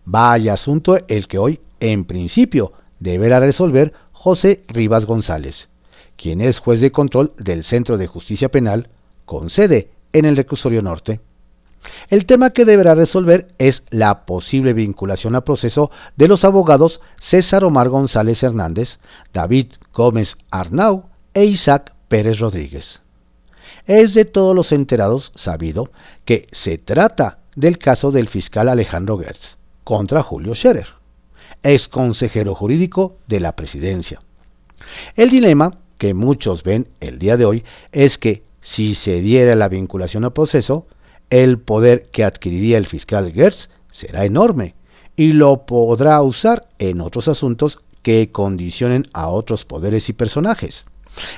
Vaya 0.05 0.53
asunto 0.53 0.97
el 1.09 1.27
que 1.27 1.39
hoy, 1.39 1.61
en 1.81 2.05
principio, 2.05 2.73
deberá 3.01 3.41
resolver 3.41 3.93
José 4.13 4.65
Rivas 4.69 5.07
González 5.07 5.69
quien 6.17 6.41
es 6.41 6.59
juez 6.59 6.81
de 6.81 6.93
control 6.93 7.33
del 7.39 7.63
Centro 7.63 7.97
de 7.97 8.07
Justicia 8.07 8.51
Penal, 8.51 8.89
con 9.25 9.51
sede 9.51 9.91
en 10.13 10.25
el 10.25 10.37
Reclusorio 10.37 10.83
Norte. 10.83 11.21
El 12.09 12.27
tema 12.27 12.51
que 12.51 12.65
deberá 12.65 12.95
resolver 12.95 13.49
es 13.59 13.85
la 13.91 14.27
posible 14.27 14.73
vinculación 14.73 15.37
a 15.37 15.43
proceso 15.43 15.91
de 16.17 16.27
los 16.27 16.45
abogados 16.45 17.01
César 17.21 17.65
Omar 17.65 17.91
González 17.91 18.43
Hernández, 18.43 18.99
David 19.33 19.73
Gómez 19.93 20.37
Arnau 20.51 21.05
e 21.35 21.45
Isaac 21.45 21.93
Pérez 22.09 22.41
Rodríguez. 22.41 23.03
Es 23.87 24.15
de 24.15 24.25
todos 24.25 24.55
los 24.55 24.73
enterados 24.73 25.33
sabido 25.37 25.91
que 26.25 26.49
se 26.51 26.77
trata 26.79 27.39
del 27.57 27.79
caso 27.79 28.13
del 28.13 28.29
fiscal 28.29 28.69
Alejandro 28.69 29.19
Gertz 29.19 29.57
contra 29.83 30.23
Julio 30.23 30.55
Scherer, 30.55 30.89
ex 31.63 31.89
consejero 31.89 32.55
jurídico 32.55 33.17
de 33.27 33.41
la 33.41 33.57
presidencia. 33.57 34.21
El 35.17 35.31
dilema 35.31 35.79
que 35.99 36.15
muchos 36.15 36.63
ven 36.63 36.89
el 37.01 37.19
día 37.19 37.37
de 37.37 37.47
hoy 37.47 37.65
es 37.93 38.19
que 38.19 38.45
si 38.61 38.95
se 38.95 39.21
diera 39.21 39.55
la 39.55 39.69
vinculación 39.69 40.25
a 40.25 40.31
proceso, 40.31 40.87
el 41.31 41.59
poder 41.59 42.11
que 42.13 42.25
adquiriría 42.25 42.79
el 42.79 42.87
fiscal 42.87 43.33
Gertz 43.33 43.71
será 43.91 44.25
enorme 44.25 44.75
y 45.17 45.33
lo 45.33 45.65
podrá 45.65 46.21
usar 46.21 46.69
en 46.79 47.01
otros 47.01 47.27
asuntos 47.27 47.79
que 48.03 48.31
condicionen 48.31 49.07
a 49.15 49.29
otros 49.29 49.65
poderes 49.65 50.09
y 50.11 50.13
personajes, 50.13 50.85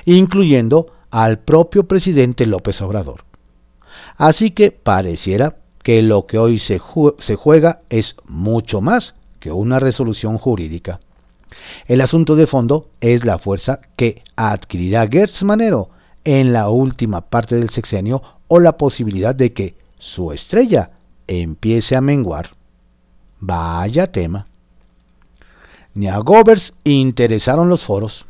incluyendo 0.05 0.87
al 1.11 1.39
propio 1.39 1.87
presidente 1.87 2.45
López 2.45 2.81
Obrador. 2.81 3.23
Así 4.17 4.51
que 4.51 4.71
pareciera 4.71 5.58
que 5.83 6.01
lo 6.01 6.25
que 6.25 6.37
hoy 6.37 6.59
se, 6.59 6.77
juega 6.77 7.81
es 7.89 8.15
mucho 8.27 8.81
más 8.81 9.15
que 9.39 9.51
una 9.51 9.79
resolución 9.79 10.37
jurídica. 10.37 10.99
El 11.87 12.01
asunto 12.01 12.35
de 12.35 12.47
fondo 12.47 12.89
es 13.01 13.25
la 13.25 13.37
fuerza 13.37 13.81
que 13.95 14.21
adquirirá 14.35 15.07
Gertz 15.07 15.43
Manero 15.43 15.89
en 16.23 16.53
la 16.53 16.69
última 16.69 17.21
parte 17.21 17.55
del 17.55 17.69
sexenio 17.69 18.21
o 18.47 18.59
la 18.59 18.77
posibilidad 18.77 19.33
de 19.33 19.53
que 19.53 19.75
su 19.97 20.31
estrella 20.31 20.91
empiece 21.27 21.95
a 21.95 22.01
menguar. 22.01 22.51
Vaya 23.39 24.11
tema. 24.11 24.47
Ni 25.93 26.07
a 26.07 26.17
Govers 26.17 26.73
interesaron 26.83 27.69
los 27.69 27.83
foros. 27.83 28.25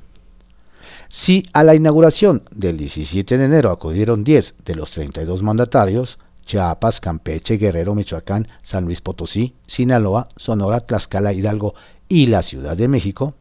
Si 1.09 1.43
a 1.53 1.63
la 1.63 1.73
inauguración 1.73 2.43
del 2.51 2.77
17 2.77 3.37
de 3.37 3.45
enero 3.45 3.71
acudieron 3.71 4.23
10 4.23 4.55
de 4.63 4.75
los 4.75 4.91
32 4.91 5.41
mandatarios, 5.41 6.19
Chiapas, 6.49 6.99
Campeche, 6.99 7.57
Guerrero, 7.57 7.93
Michoacán, 7.93 8.47
San 8.63 8.85
Luis 8.85 9.01
Potosí, 9.01 9.53
Sinaloa, 9.67 10.29
Sonora, 10.35 10.79
Tlaxcala, 10.79 11.31
Hidalgo 11.31 11.75
y 12.07 12.25
la 12.25 12.41
Ciudad 12.41 12.75
de 12.75 12.87
México, 12.87 13.35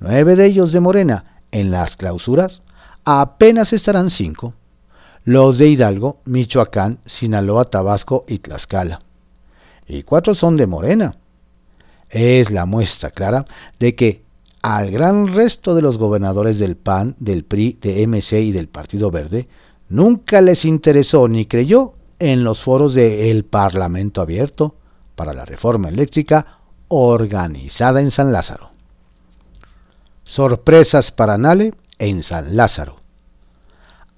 nueve 0.00 0.34
de 0.34 0.46
ellos 0.46 0.72
de 0.72 0.80
Morena. 0.80 1.40
En 1.52 1.70
las 1.70 1.96
clausuras, 1.96 2.62
apenas 3.04 3.72
estarán 3.72 4.10
cinco, 4.10 4.54
los 5.22 5.58
de 5.58 5.68
Hidalgo, 5.68 6.22
Michoacán, 6.24 6.98
Sinaloa, 7.06 7.66
Tabasco 7.66 8.24
y 8.26 8.40
Tlaxcala, 8.40 9.02
y 9.86 10.02
cuatro 10.02 10.34
son 10.34 10.56
de 10.56 10.66
Morena. 10.66 11.14
Es 12.10 12.50
la 12.50 12.66
muestra 12.66 13.12
clara 13.12 13.44
de 13.78 13.94
que 13.94 14.24
al 14.60 14.90
gran 14.90 15.28
resto 15.28 15.76
de 15.76 15.82
los 15.82 15.98
gobernadores 15.98 16.58
del 16.58 16.74
PAN, 16.74 17.14
del 17.20 17.44
PRI, 17.44 17.78
de 17.80 18.04
MC 18.08 18.40
y 18.40 18.50
del 18.50 18.66
Partido 18.66 19.12
Verde, 19.12 19.46
nunca 19.88 20.40
les 20.40 20.64
interesó 20.64 21.28
ni 21.28 21.46
creyó 21.46 21.94
en 22.24 22.42
los 22.42 22.62
foros 22.62 22.94
del 22.94 23.44
Parlamento 23.44 24.22
Abierto 24.22 24.76
para 25.14 25.34
la 25.34 25.44
reforma 25.44 25.90
eléctrica 25.90 26.60
organizada 26.88 28.00
en 28.00 28.10
San 28.10 28.32
Lázaro. 28.32 28.70
Sorpresas 30.24 31.10
para 31.10 31.36
Nale 31.36 31.74
en 31.98 32.22
San 32.22 32.56
Lázaro. 32.56 32.96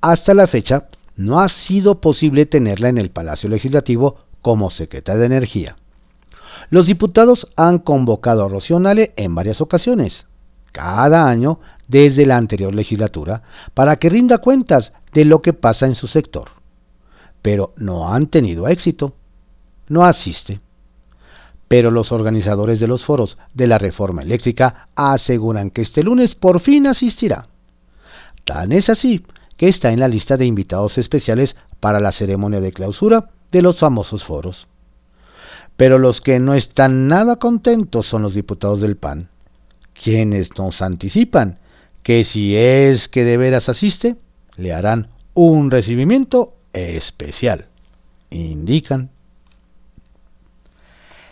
Hasta 0.01 0.35
la 0.35 0.47
fecha, 0.47 0.87
no 1.17 1.41
ha 1.41 1.49
sido 1.49 2.01
posible 2.01 2.47
tenerla 2.47 2.91
en 2.91 2.99
el 2.99 3.11
Palacio 3.11 3.49
Legislativo 3.49 4.19
como 4.41 4.71
secretaria 4.71 5.23
de 5.23 5.27
Energía. 5.27 5.77
Los 6.71 6.87
diputados 6.87 7.49
han 7.57 7.81
convocado 7.81 8.45
a 8.45 8.49
Rocío 8.49 8.79
Nale 8.79 9.15
en 9.17 9.35
varias 9.35 9.61
ocasiones, 9.61 10.29
cada 10.71 11.29
año 11.29 11.59
desde 11.89 12.25
la 12.25 12.37
anterior 12.37 12.73
legislatura, 12.73 13.43
para 13.75 13.97
que 13.97 14.11
rinda 14.11 14.39
cuentas 14.39 14.93
de 15.13 15.25
lo 15.25 15.43
que 15.43 15.53
pasa 15.53 15.87
en 15.87 15.97
su 15.97 16.07
sector. 16.07 16.56
Pero 17.47 17.75
no 17.77 18.13
han 18.13 18.27
tenido 18.27 18.67
éxito. 18.67 19.13
No 19.89 20.05
asiste 20.05 20.61
pero 21.69 21.91
los 21.91 22.13
organizadores 22.13 22.81
de 22.81 22.87
los 22.87 23.05
foros 23.05 23.39
de 23.55 23.67
la 23.67 23.79
reforma 23.79 24.23
eléctrica 24.23 24.89
aseguran 24.95 25.71
que 25.71 25.83
este 25.83 26.03
lunes 26.03 26.35
por 26.35 26.61
fin 26.61 26.87
asistirá. 26.87 27.49
Tan 28.45 28.73
es 28.73 28.89
así 28.89 29.25
que 29.57 29.69
está 29.69 29.91
en 29.91 30.01
la 30.01 30.09
lista 30.09 30.37
de 30.37 30.45
invitados 30.45 30.99
especiales 30.99 31.57
para 31.81 31.99
la 31.99 32.13
ceremonia 32.13 32.61
de 32.61 32.73
clausura 32.73 33.31
de 33.51 33.63
los 33.63 33.79
famosos 33.79 34.25
foros. 34.25 34.69
Pero 35.77 35.99
los 35.99 36.21
que 36.21 36.39
no 36.39 36.55
están 36.55 37.09
nada 37.09 37.37
contentos 37.37 38.07
son 38.07 38.23
los 38.23 38.35
diputados 38.35 38.81
del 38.81 38.97
PAN, 38.97 39.29
quienes 39.93 40.57
nos 40.57 40.83
anticipan 40.83 41.59
que 42.03 42.23
si 42.23 42.57
es 42.57 43.09
que 43.09 43.25
de 43.25 43.37
veras 43.37 43.69
asiste, 43.69 44.17
le 44.57 44.73
harán 44.73 45.09
un 45.35 45.71
recibimiento 45.71 46.55
especial. 46.77 47.67
Indican 48.31 49.11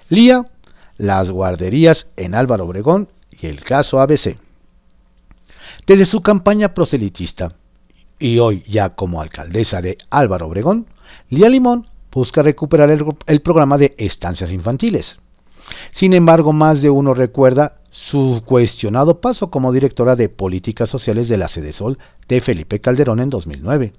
Lía, 0.08 0.46
las 0.96 1.30
guarderías 1.30 2.06
en 2.16 2.34
Álvaro 2.34 2.64
Obregón 2.64 3.08
y 3.30 3.46
el 3.46 3.64
caso 3.64 4.00
ABC. 4.00 4.36
Desde 5.86 6.04
su 6.04 6.20
campaña 6.20 6.74
proselitista 6.74 7.54
y 8.18 8.38
hoy 8.38 8.64
ya 8.68 8.90
como 8.90 9.20
alcaldesa 9.20 9.82
de 9.82 9.98
Álvaro 10.10 10.46
Obregón, 10.46 10.86
Lía 11.30 11.48
Limón 11.48 11.88
busca 12.12 12.42
recuperar 12.42 12.90
el, 13.26 13.40
programa 13.42 13.76
de 13.76 13.94
estancias 13.98 14.52
infantiles. 14.52 15.18
Sin 15.90 16.12
embargo, 16.12 16.52
más 16.52 16.80
de 16.80 16.90
uno 16.90 17.14
recuerda 17.14 17.78
su 17.90 18.42
cuestionado 18.44 19.20
paso 19.20 19.50
como 19.50 19.72
directora 19.72 20.14
de 20.14 20.28
políticas 20.28 20.90
sociales 20.90 21.28
de 21.28 21.38
la 21.38 21.48
Sede 21.48 21.72
Sol 21.72 21.98
de 22.28 22.40
Felipe 22.40 22.80
Calderón 22.80 23.20
en 23.20 23.30
2009. 23.30 23.92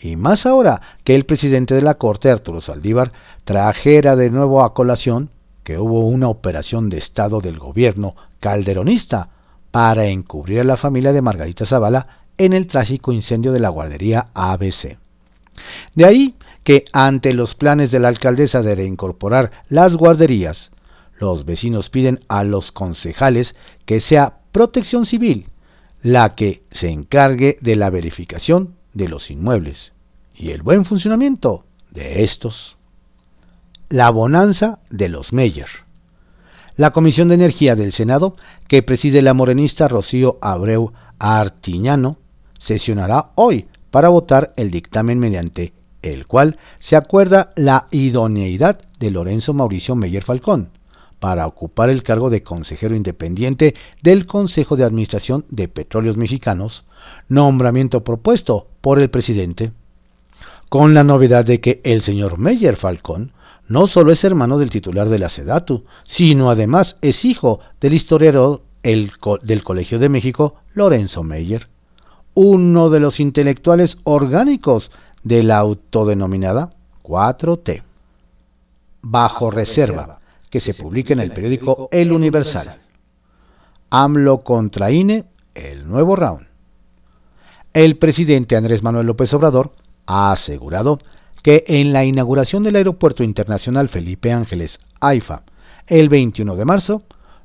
Y 0.00 0.16
más 0.16 0.46
ahora 0.46 0.80
que 1.04 1.14
el 1.14 1.24
presidente 1.24 1.74
de 1.74 1.82
la 1.82 1.94
Corte, 1.94 2.30
Arturo 2.30 2.60
Saldívar, 2.60 3.12
trajera 3.44 4.16
de 4.16 4.30
nuevo 4.30 4.62
a 4.62 4.74
colación 4.74 5.30
que 5.64 5.78
hubo 5.78 6.06
una 6.06 6.28
operación 6.28 6.88
de 6.88 6.98
Estado 6.98 7.40
del 7.40 7.58
gobierno 7.58 8.16
calderonista 8.40 9.30
para 9.70 10.06
encubrir 10.06 10.60
a 10.60 10.64
la 10.64 10.76
familia 10.76 11.12
de 11.12 11.22
Margarita 11.22 11.66
Zavala 11.66 12.24
en 12.38 12.52
el 12.52 12.66
trágico 12.66 13.12
incendio 13.12 13.52
de 13.52 13.60
la 13.60 13.68
guardería 13.68 14.28
ABC. 14.34 14.98
De 15.94 16.04
ahí 16.04 16.34
que 16.64 16.84
ante 16.92 17.32
los 17.32 17.54
planes 17.54 17.90
de 17.90 18.00
la 18.00 18.08
alcaldesa 18.08 18.62
de 18.62 18.74
reincorporar 18.74 19.50
las 19.68 19.96
guarderías, 19.96 20.70
los 21.18 21.44
vecinos 21.44 21.90
piden 21.90 22.20
a 22.28 22.44
los 22.44 22.72
concejales 22.72 23.54
que 23.84 24.00
sea 24.00 24.38
protección 24.52 25.06
civil 25.06 25.48
la 26.02 26.34
que 26.34 26.62
se 26.70 26.88
encargue 26.88 27.58
de 27.60 27.76
la 27.76 27.90
verificación 27.90 28.74
de 28.94 29.08
los 29.08 29.30
inmuebles 29.30 29.92
y 30.34 30.50
el 30.50 30.62
buen 30.62 30.84
funcionamiento 30.84 31.64
de 31.90 32.22
estos. 32.24 32.76
La 33.88 34.10
bonanza 34.10 34.78
de 34.90 35.08
los 35.08 35.32
Meyer. 35.32 35.68
La 36.76 36.92
Comisión 36.92 37.28
de 37.28 37.34
Energía 37.34 37.76
del 37.76 37.92
Senado, 37.92 38.36
que 38.68 38.82
preside 38.82 39.20
la 39.22 39.34
morenista 39.34 39.88
Rocío 39.88 40.38
Abreu 40.40 40.92
Artiñano, 41.18 42.18
sesionará 42.58 43.32
hoy 43.34 43.66
para 43.90 44.08
votar 44.08 44.54
el 44.56 44.70
dictamen 44.70 45.18
mediante 45.18 45.72
el 46.02 46.26
cual 46.26 46.58
se 46.78 46.96
acuerda 46.96 47.52
la 47.56 47.88
idoneidad 47.90 48.80
de 48.98 49.10
Lorenzo 49.10 49.52
Mauricio 49.52 49.94
Meyer 49.94 50.24
Falcón 50.24 50.70
para 51.18 51.46
ocupar 51.46 51.90
el 51.90 52.02
cargo 52.02 52.30
de 52.30 52.42
consejero 52.42 52.94
independiente 52.94 53.74
del 54.02 54.26
Consejo 54.26 54.76
de 54.76 54.84
Administración 54.84 55.44
de 55.50 55.68
Petróleos 55.68 56.16
Mexicanos, 56.16 56.84
nombramiento 57.28 58.04
propuesto 58.04 58.66
por 58.80 58.98
el 58.98 59.10
presidente, 59.10 59.72
con 60.68 60.94
la 60.94 61.04
novedad 61.04 61.44
de 61.44 61.60
que 61.60 61.80
el 61.84 62.02
señor 62.02 62.38
Meyer 62.38 62.76
Falcón 62.76 63.32
no 63.68 63.86
solo 63.86 64.12
es 64.12 64.24
hermano 64.24 64.58
del 64.58 64.70
titular 64.70 65.08
de 65.08 65.18
la 65.18 65.28
SEDATU, 65.28 65.84
sino 66.04 66.50
además 66.50 66.96
es 67.02 67.24
hijo 67.24 67.60
del 67.80 67.94
historiador 67.94 68.62
del 68.82 69.62
Colegio 69.62 69.98
de 69.98 70.08
México, 70.08 70.56
Lorenzo 70.74 71.22
Meyer, 71.22 71.68
uno 72.34 72.90
de 72.90 73.00
los 73.00 73.20
intelectuales 73.20 73.98
orgánicos 74.04 74.90
de 75.22 75.42
la 75.42 75.58
autodenominada 75.58 76.70
4T. 77.04 77.82
Bajo 79.02 79.50
reserva, 79.50 80.20
que 80.50 80.60
se 80.60 80.74
publica 80.74 81.12
en 81.12 81.20
el 81.20 81.32
periódico 81.32 81.88
El 81.92 82.12
Universal. 82.12 82.80
AMLO 83.90 84.38
contra 84.42 84.90
INE, 84.90 85.24
el 85.54 85.88
nuevo 85.88 86.16
round. 86.16 86.49
El 87.72 87.98
presidente 87.98 88.56
Andrés 88.56 88.82
Manuel 88.82 89.06
López 89.06 89.32
Obrador 89.32 89.70
ha 90.04 90.32
asegurado 90.32 90.98
que 91.44 91.62
en 91.68 91.92
la 91.92 92.04
inauguración 92.04 92.64
del 92.64 92.74
Aeropuerto 92.74 93.22
Internacional 93.22 93.88
Felipe 93.88 94.32
Ángeles, 94.32 94.80
AIFA, 94.98 95.44
el 95.86 96.08
21 96.08 96.56
de 96.56 96.64
marzo, 96.64 97.02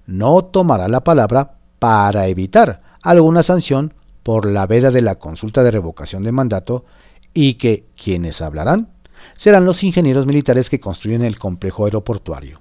no 0.08 0.44
tomará 0.46 0.88
la 0.88 1.04
palabra 1.04 1.58
para 1.78 2.26
evitar 2.26 2.82
alguna 3.04 3.44
sanción 3.44 3.94
por 4.24 4.50
la 4.50 4.66
veda 4.66 4.90
de 4.90 5.04
la 5.04 5.16
consulta 5.16 5.62
de 5.62 5.70
revocación 5.70 6.24
de 6.24 6.32
mandato 6.32 6.86
y 7.36 7.54
que 7.54 7.86
quienes 7.96 8.42
hablarán 8.42 8.90
serán 9.38 9.66
los 9.66 9.84
ingenieros 9.84 10.26
militares 10.26 10.72
que 10.72 10.80
construyen 10.80 11.22
el 11.22 11.38
complejo 11.38 11.86
aeroportuario. 11.86 12.60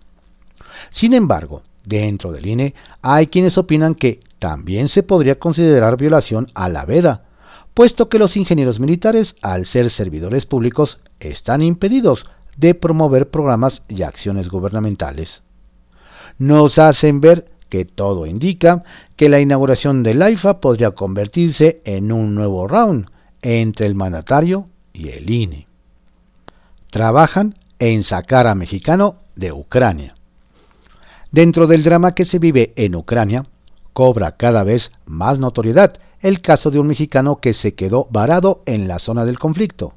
Sin 0.90 1.14
embargo, 1.14 1.62
dentro 1.82 2.30
del 2.30 2.46
INE 2.46 2.74
hay 3.00 3.28
quienes 3.28 3.56
opinan 3.56 3.94
que 3.94 4.20
también 4.38 4.88
se 4.88 5.02
podría 5.02 5.38
considerar 5.38 5.96
violación 5.96 6.48
a 6.54 6.68
la 6.68 6.84
veda, 6.84 7.24
puesto 7.74 8.08
que 8.08 8.18
los 8.18 8.36
ingenieros 8.36 8.80
militares, 8.80 9.36
al 9.42 9.66
ser 9.66 9.90
servidores 9.90 10.46
públicos, 10.46 11.00
están 11.20 11.60
impedidos 11.60 12.24
de 12.56 12.74
promover 12.74 13.30
programas 13.30 13.82
y 13.88 14.02
acciones 14.02 14.48
gubernamentales. 14.48 15.42
Nos 16.38 16.78
hacen 16.78 17.20
ver 17.20 17.50
que 17.68 17.84
todo 17.84 18.26
indica 18.26 18.84
que 19.16 19.28
la 19.28 19.40
inauguración 19.40 20.04
del 20.04 20.22
AIFA 20.22 20.60
podría 20.60 20.92
convertirse 20.92 21.82
en 21.84 22.12
un 22.12 22.34
nuevo 22.34 22.68
round 22.68 23.10
entre 23.42 23.86
el 23.86 23.96
mandatario 23.96 24.68
y 24.92 25.08
el 25.08 25.28
INE. 25.28 25.66
Trabajan 26.90 27.56
en 27.80 28.04
sacar 28.04 28.46
a 28.46 28.54
mexicano 28.54 29.16
de 29.34 29.52
Ucrania. 29.52 30.14
Dentro 31.32 31.66
del 31.66 31.82
drama 31.82 32.14
que 32.14 32.24
se 32.24 32.38
vive 32.38 32.72
en 32.76 32.94
Ucrania, 32.94 33.44
cobra 33.92 34.36
cada 34.36 34.62
vez 34.62 34.92
más 35.04 35.40
notoriedad 35.40 35.94
el 36.24 36.40
caso 36.40 36.70
de 36.70 36.78
un 36.78 36.86
mexicano 36.86 37.36
que 37.36 37.52
se 37.52 37.74
quedó 37.74 38.08
varado 38.10 38.62
en 38.64 38.88
la 38.88 38.98
zona 38.98 39.26
del 39.26 39.38
conflicto. 39.38 39.92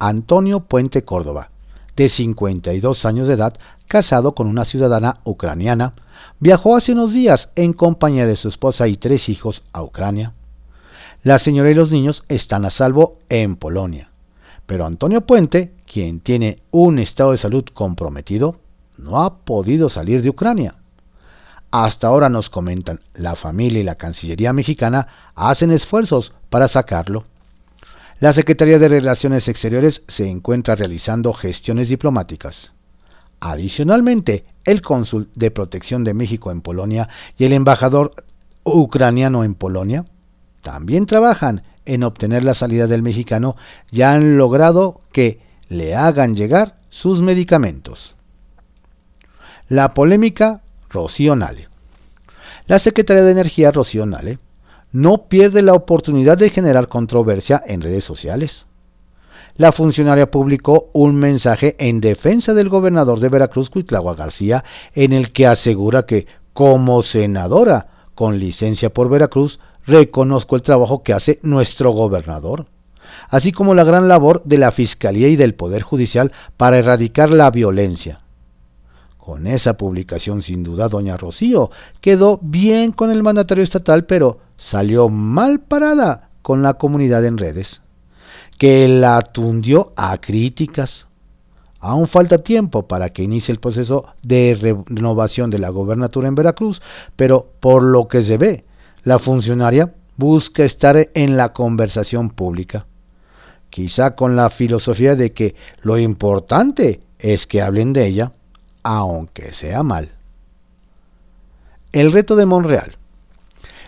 Antonio 0.00 0.64
Puente 0.64 1.04
Córdoba, 1.04 1.50
de 1.94 2.08
52 2.08 3.04
años 3.04 3.28
de 3.28 3.34
edad, 3.34 3.56
casado 3.86 4.34
con 4.34 4.48
una 4.48 4.64
ciudadana 4.64 5.20
ucraniana, 5.22 5.94
viajó 6.40 6.74
hace 6.74 6.90
unos 6.90 7.12
días 7.12 7.50
en 7.54 7.72
compañía 7.72 8.26
de 8.26 8.34
su 8.34 8.48
esposa 8.48 8.88
y 8.88 8.96
tres 8.96 9.28
hijos 9.28 9.62
a 9.72 9.84
Ucrania. 9.84 10.32
La 11.22 11.38
señora 11.38 11.70
y 11.70 11.74
los 11.74 11.92
niños 11.92 12.24
están 12.28 12.64
a 12.64 12.70
salvo 12.70 13.18
en 13.28 13.54
Polonia, 13.54 14.10
pero 14.66 14.84
Antonio 14.86 15.20
Puente, 15.20 15.72
quien 15.86 16.18
tiene 16.18 16.64
un 16.72 16.98
estado 16.98 17.30
de 17.30 17.36
salud 17.36 17.64
comprometido, 17.72 18.56
no 18.98 19.22
ha 19.22 19.38
podido 19.44 19.88
salir 19.88 20.20
de 20.20 20.30
Ucrania. 20.30 20.74
Hasta 21.76 22.06
ahora 22.06 22.28
nos 22.28 22.50
comentan, 22.50 23.00
la 23.14 23.34
familia 23.34 23.80
y 23.80 23.82
la 23.82 23.96
Cancillería 23.96 24.52
mexicana 24.52 25.08
hacen 25.34 25.72
esfuerzos 25.72 26.32
para 26.48 26.68
sacarlo. 26.68 27.24
La 28.20 28.32
Secretaría 28.32 28.78
de 28.78 28.88
Relaciones 28.88 29.48
Exteriores 29.48 30.04
se 30.06 30.28
encuentra 30.28 30.76
realizando 30.76 31.32
gestiones 31.32 31.88
diplomáticas. 31.88 32.70
Adicionalmente, 33.40 34.44
el 34.64 34.82
cónsul 34.82 35.30
de 35.34 35.50
protección 35.50 36.04
de 36.04 36.14
México 36.14 36.52
en 36.52 36.60
Polonia 36.60 37.08
y 37.36 37.44
el 37.44 37.52
embajador 37.52 38.12
ucraniano 38.62 39.42
en 39.42 39.56
Polonia 39.56 40.04
también 40.62 41.06
trabajan 41.06 41.64
en 41.86 42.04
obtener 42.04 42.44
la 42.44 42.54
salida 42.54 42.86
del 42.86 43.02
mexicano 43.02 43.56
y 43.90 44.02
han 44.02 44.38
logrado 44.38 45.00
que 45.10 45.40
le 45.68 45.96
hagan 45.96 46.36
llegar 46.36 46.76
sus 46.90 47.20
medicamentos. 47.20 48.14
La 49.68 49.92
polémica 49.92 50.60
Rocío 50.94 51.34
Nale. 51.34 51.68
La 52.66 52.78
secretaria 52.78 53.24
de 53.24 53.32
Energía 53.32 53.72
Rocío 53.72 54.06
Nale 54.06 54.38
no 54.92 55.26
pierde 55.28 55.60
la 55.60 55.74
oportunidad 55.74 56.38
de 56.38 56.50
generar 56.50 56.86
controversia 56.86 57.62
en 57.66 57.82
redes 57.82 58.04
sociales. 58.04 58.66
La 59.56 59.72
funcionaria 59.72 60.30
publicó 60.30 60.90
un 60.92 61.16
mensaje 61.16 61.74
en 61.78 62.00
defensa 62.00 62.54
del 62.54 62.68
gobernador 62.68 63.18
de 63.20 63.28
Veracruz, 63.28 63.70
Cuitlagua 63.70 64.14
García, 64.14 64.64
en 64.94 65.12
el 65.12 65.32
que 65.32 65.46
asegura 65.48 66.06
que, 66.06 66.26
como 66.52 67.02
senadora 67.02 67.88
con 68.14 68.38
licencia 68.38 68.90
por 68.90 69.08
Veracruz, 69.08 69.58
reconozco 69.86 70.54
el 70.54 70.62
trabajo 70.62 71.02
que 71.02 71.12
hace 71.12 71.40
nuestro 71.42 71.90
gobernador, 71.90 72.66
así 73.28 73.52
como 73.52 73.74
la 73.74 73.84
gran 73.84 74.06
labor 74.08 74.42
de 74.44 74.58
la 74.58 74.72
Fiscalía 74.72 75.28
y 75.28 75.36
del 75.36 75.54
Poder 75.54 75.82
Judicial 75.82 76.32
para 76.56 76.78
erradicar 76.78 77.30
la 77.30 77.50
violencia, 77.50 78.23
con 79.24 79.46
esa 79.46 79.78
publicación, 79.78 80.42
sin 80.42 80.62
duda, 80.62 80.88
doña 80.88 81.16
Rocío 81.16 81.70
quedó 82.02 82.38
bien 82.42 82.92
con 82.92 83.10
el 83.10 83.22
mandatario 83.22 83.64
estatal, 83.64 84.04
pero 84.04 84.38
salió 84.58 85.08
mal 85.08 85.60
parada 85.60 86.28
con 86.42 86.62
la 86.62 86.74
comunidad 86.74 87.24
en 87.24 87.38
redes, 87.38 87.80
que 88.58 88.86
la 88.86 89.16
atundió 89.16 89.94
a 89.96 90.18
críticas. 90.18 91.06
Aún 91.80 92.06
falta 92.06 92.42
tiempo 92.42 92.86
para 92.86 93.10
que 93.10 93.22
inicie 93.22 93.52
el 93.52 93.60
proceso 93.60 94.04
de 94.22 94.84
renovación 94.88 95.48
de 95.48 95.58
la 95.58 95.70
gobernatura 95.70 96.28
en 96.28 96.34
Veracruz, 96.34 96.82
pero 97.16 97.48
por 97.60 97.82
lo 97.82 98.08
que 98.08 98.20
se 98.20 98.36
ve, 98.36 98.64
la 99.04 99.18
funcionaria 99.18 99.94
busca 100.18 100.64
estar 100.64 101.08
en 101.14 101.38
la 101.38 101.54
conversación 101.54 102.28
pública, 102.28 102.86
quizá 103.70 104.16
con 104.16 104.36
la 104.36 104.50
filosofía 104.50 105.16
de 105.16 105.32
que 105.32 105.54
lo 105.80 105.98
importante 105.98 107.00
es 107.18 107.46
que 107.46 107.62
hablen 107.62 107.94
de 107.94 108.06
ella 108.06 108.32
aunque 108.84 109.52
sea 109.52 109.82
mal. 109.82 110.12
El 111.92 112.12
reto 112.12 112.36
de 112.36 112.46
Monreal. 112.46 112.96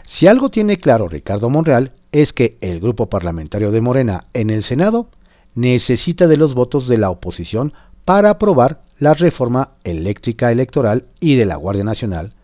Si 0.07 0.27
algo 0.27 0.51
tiene 0.51 0.79
claro 0.79 1.09
Ricardo 1.09 1.51
Monreal 1.51 1.93
es 2.13 2.33
que 2.33 2.57
el 2.61 2.81
grupo 2.81 3.07
parlamentario 3.07 3.71
de 3.71 3.81
Morena 3.81 4.27
en 4.33 4.51
el 4.51 4.63
Senado 4.63 5.09
necesita 5.55 6.27
de 6.27 6.37
los 6.37 6.55
votos 6.55 6.89
de 6.89 6.99
la 6.99 7.11
oposición 7.11 7.73
para 8.05 8.31
aprobar 8.31 8.83
la 8.99 9.15
reforma 9.15 9.73
eléctrica 9.85 10.51
electoral 10.51 11.07
y 11.21 11.35
de 11.35 11.45
la 11.45 11.57
Guardia 11.57 11.85
Nacional, 11.85 12.35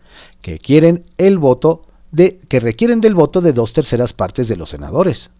que 0.41 0.59
quieren 0.59 1.05
el 1.17 1.39
voto 1.39 1.87
de 2.11 2.39
que 2.47 2.59
requieren 2.59 3.01
del 3.01 3.15
voto 3.15 3.41
de 3.41 3.53
dos 3.53 3.73
terceras 3.73 4.13
partes 4.13 4.47
de 4.47 4.57
los 4.57 4.69
senadores. 4.69 5.31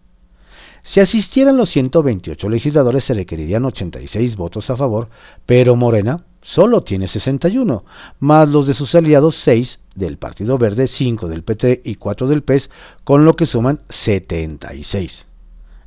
Si 0.82 1.00
asistieran 1.00 1.58
los 1.58 1.70
128 1.70 2.50
legisladores 2.50 3.04
se 3.04 3.14
requerirían 3.14 3.66
86 3.66 4.36
votos 4.36 4.70
a 4.70 4.76
favor, 4.76 5.10
pero 5.46 5.76
Morena 5.76 6.26
solo 6.44 6.84
tiene 6.84 7.08
61, 7.08 7.84
más 8.20 8.48
los 8.50 8.68
de 8.68 8.76
sus 8.76 8.94
aliados 8.94 9.38
6 9.38 9.80
del 9.96 10.18
Partido 10.18 10.58
Verde, 10.58 10.88
5 10.88 11.28
del 11.28 11.44
PT 11.44 11.82
y 11.84 11.96
4 11.96 12.28
del 12.28 12.44
PES, 12.44 12.70
con 13.04 13.26
lo 13.26 13.36
que 13.36 13.48
suman 13.48 13.80
76. 13.90 15.26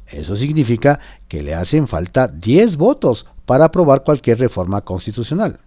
Eso 0.09 0.37
significa 0.37 0.99
que 1.29 1.43
le 1.43 1.55
hacen 1.55 1.87
falta 1.87 2.29
10 2.29 2.77
votos 2.77 3.27
para 3.45 3.67
aprobar 3.67 4.03
cualquier 4.03 4.39
reforma 4.39 4.81
constitucional. 4.81 5.61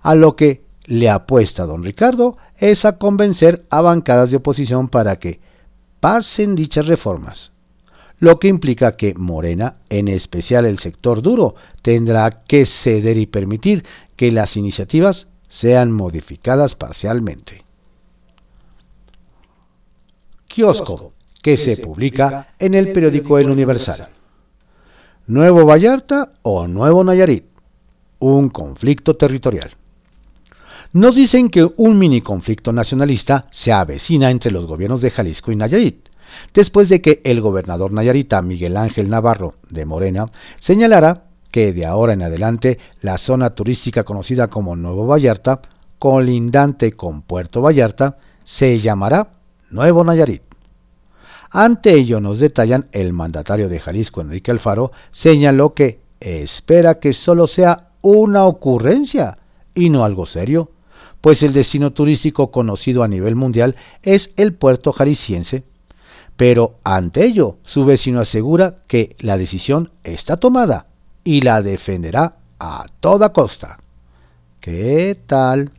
A 0.00 0.14
lo 0.14 0.36
que 0.36 0.62
le 0.84 1.10
apuesta 1.10 1.66
don 1.66 1.84
Ricardo 1.84 2.36
es 2.56 2.84
a 2.84 2.98
convencer 2.98 3.66
a 3.70 3.80
bancadas 3.80 4.30
de 4.30 4.38
oposición 4.38 4.88
para 4.88 5.18
que 5.18 5.40
pasen 6.00 6.54
dichas 6.54 6.86
reformas, 6.86 7.52
lo 8.18 8.40
que 8.40 8.48
implica 8.48 8.96
que 8.96 9.14
Morena, 9.14 9.76
en 9.90 10.08
especial 10.08 10.66
el 10.66 10.78
sector 10.78 11.22
duro, 11.22 11.54
tendrá 11.88 12.42
que 12.46 12.66
ceder 12.66 13.16
y 13.16 13.24
permitir 13.24 13.82
que 14.14 14.30
las 14.30 14.58
iniciativas 14.58 15.26
sean 15.48 15.90
modificadas 15.90 16.74
parcialmente. 16.74 17.64
Kiosco, 20.48 21.14
que 21.40 21.56
se 21.56 21.78
publica 21.78 22.48
en 22.58 22.74
el 22.74 22.92
periódico 22.92 23.38
El 23.38 23.48
Universal. 23.48 24.10
Nuevo 25.28 25.64
Vallarta 25.64 26.34
o 26.42 26.68
Nuevo 26.68 27.02
Nayarit. 27.04 27.46
Un 28.18 28.50
conflicto 28.50 29.16
territorial. 29.16 29.70
Nos 30.92 31.16
dicen 31.16 31.48
que 31.48 31.66
un 31.74 31.98
mini 31.98 32.20
conflicto 32.20 32.70
nacionalista 32.70 33.46
se 33.50 33.72
avecina 33.72 34.30
entre 34.30 34.50
los 34.50 34.66
gobiernos 34.66 35.00
de 35.00 35.10
Jalisco 35.10 35.52
y 35.52 35.56
Nayarit, 35.56 36.10
después 36.52 36.90
de 36.90 37.00
que 37.00 37.22
el 37.24 37.40
gobernador 37.40 37.92
nayarita 37.92 38.42
Miguel 38.42 38.76
Ángel 38.76 39.08
Navarro 39.08 39.54
de 39.70 39.86
Morena 39.86 40.26
señalara 40.60 41.27
que 41.50 41.72
de 41.72 41.86
ahora 41.86 42.12
en 42.12 42.22
adelante 42.22 42.78
la 43.00 43.18
zona 43.18 43.50
turística 43.50 44.04
conocida 44.04 44.48
como 44.48 44.76
Nuevo 44.76 45.06
Vallarta, 45.06 45.62
colindante 45.98 46.92
con 46.92 47.22
Puerto 47.22 47.62
Vallarta, 47.62 48.18
se 48.44 48.80
llamará 48.80 49.30
Nuevo 49.70 50.04
Nayarit. 50.04 50.42
Ante 51.50 51.94
ello 51.94 52.20
nos 52.20 52.40
detallan 52.40 52.88
el 52.92 53.12
mandatario 53.12 53.68
de 53.68 53.80
Jalisco, 53.80 54.20
Enrique 54.20 54.50
Alfaro, 54.50 54.92
señaló 55.10 55.74
que 55.74 56.00
espera 56.20 56.98
que 56.98 57.12
solo 57.12 57.46
sea 57.46 57.88
una 58.02 58.44
ocurrencia 58.44 59.38
y 59.74 59.90
no 59.90 60.04
algo 60.04 60.26
serio, 60.26 60.70
pues 61.20 61.42
el 61.42 61.52
destino 61.52 61.92
turístico 61.92 62.50
conocido 62.50 63.02
a 63.02 63.08
nivel 63.08 63.34
mundial 63.34 63.76
es 64.02 64.30
el 64.36 64.52
puerto 64.52 64.92
jalisciense. 64.92 65.64
Pero 66.36 66.76
ante 66.84 67.24
ello, 67.24 67.56
su 67.64 67.84
vecino 67.84 68.20
asegura 68.20 68.76
que 68.86 69.16
la 69.18 69.36
decisión 69.38 69.90
está 70.04 70.36
tomada 70.36 70.86
y 71.28 71.42
la 71.42 71.60
defenderá 71.60 72.36
a 72.58 72.86
toda 73.00 73.34
costa. 73.34 73.78
¿Qué 74.60 75.14
tal? 75.26 75.72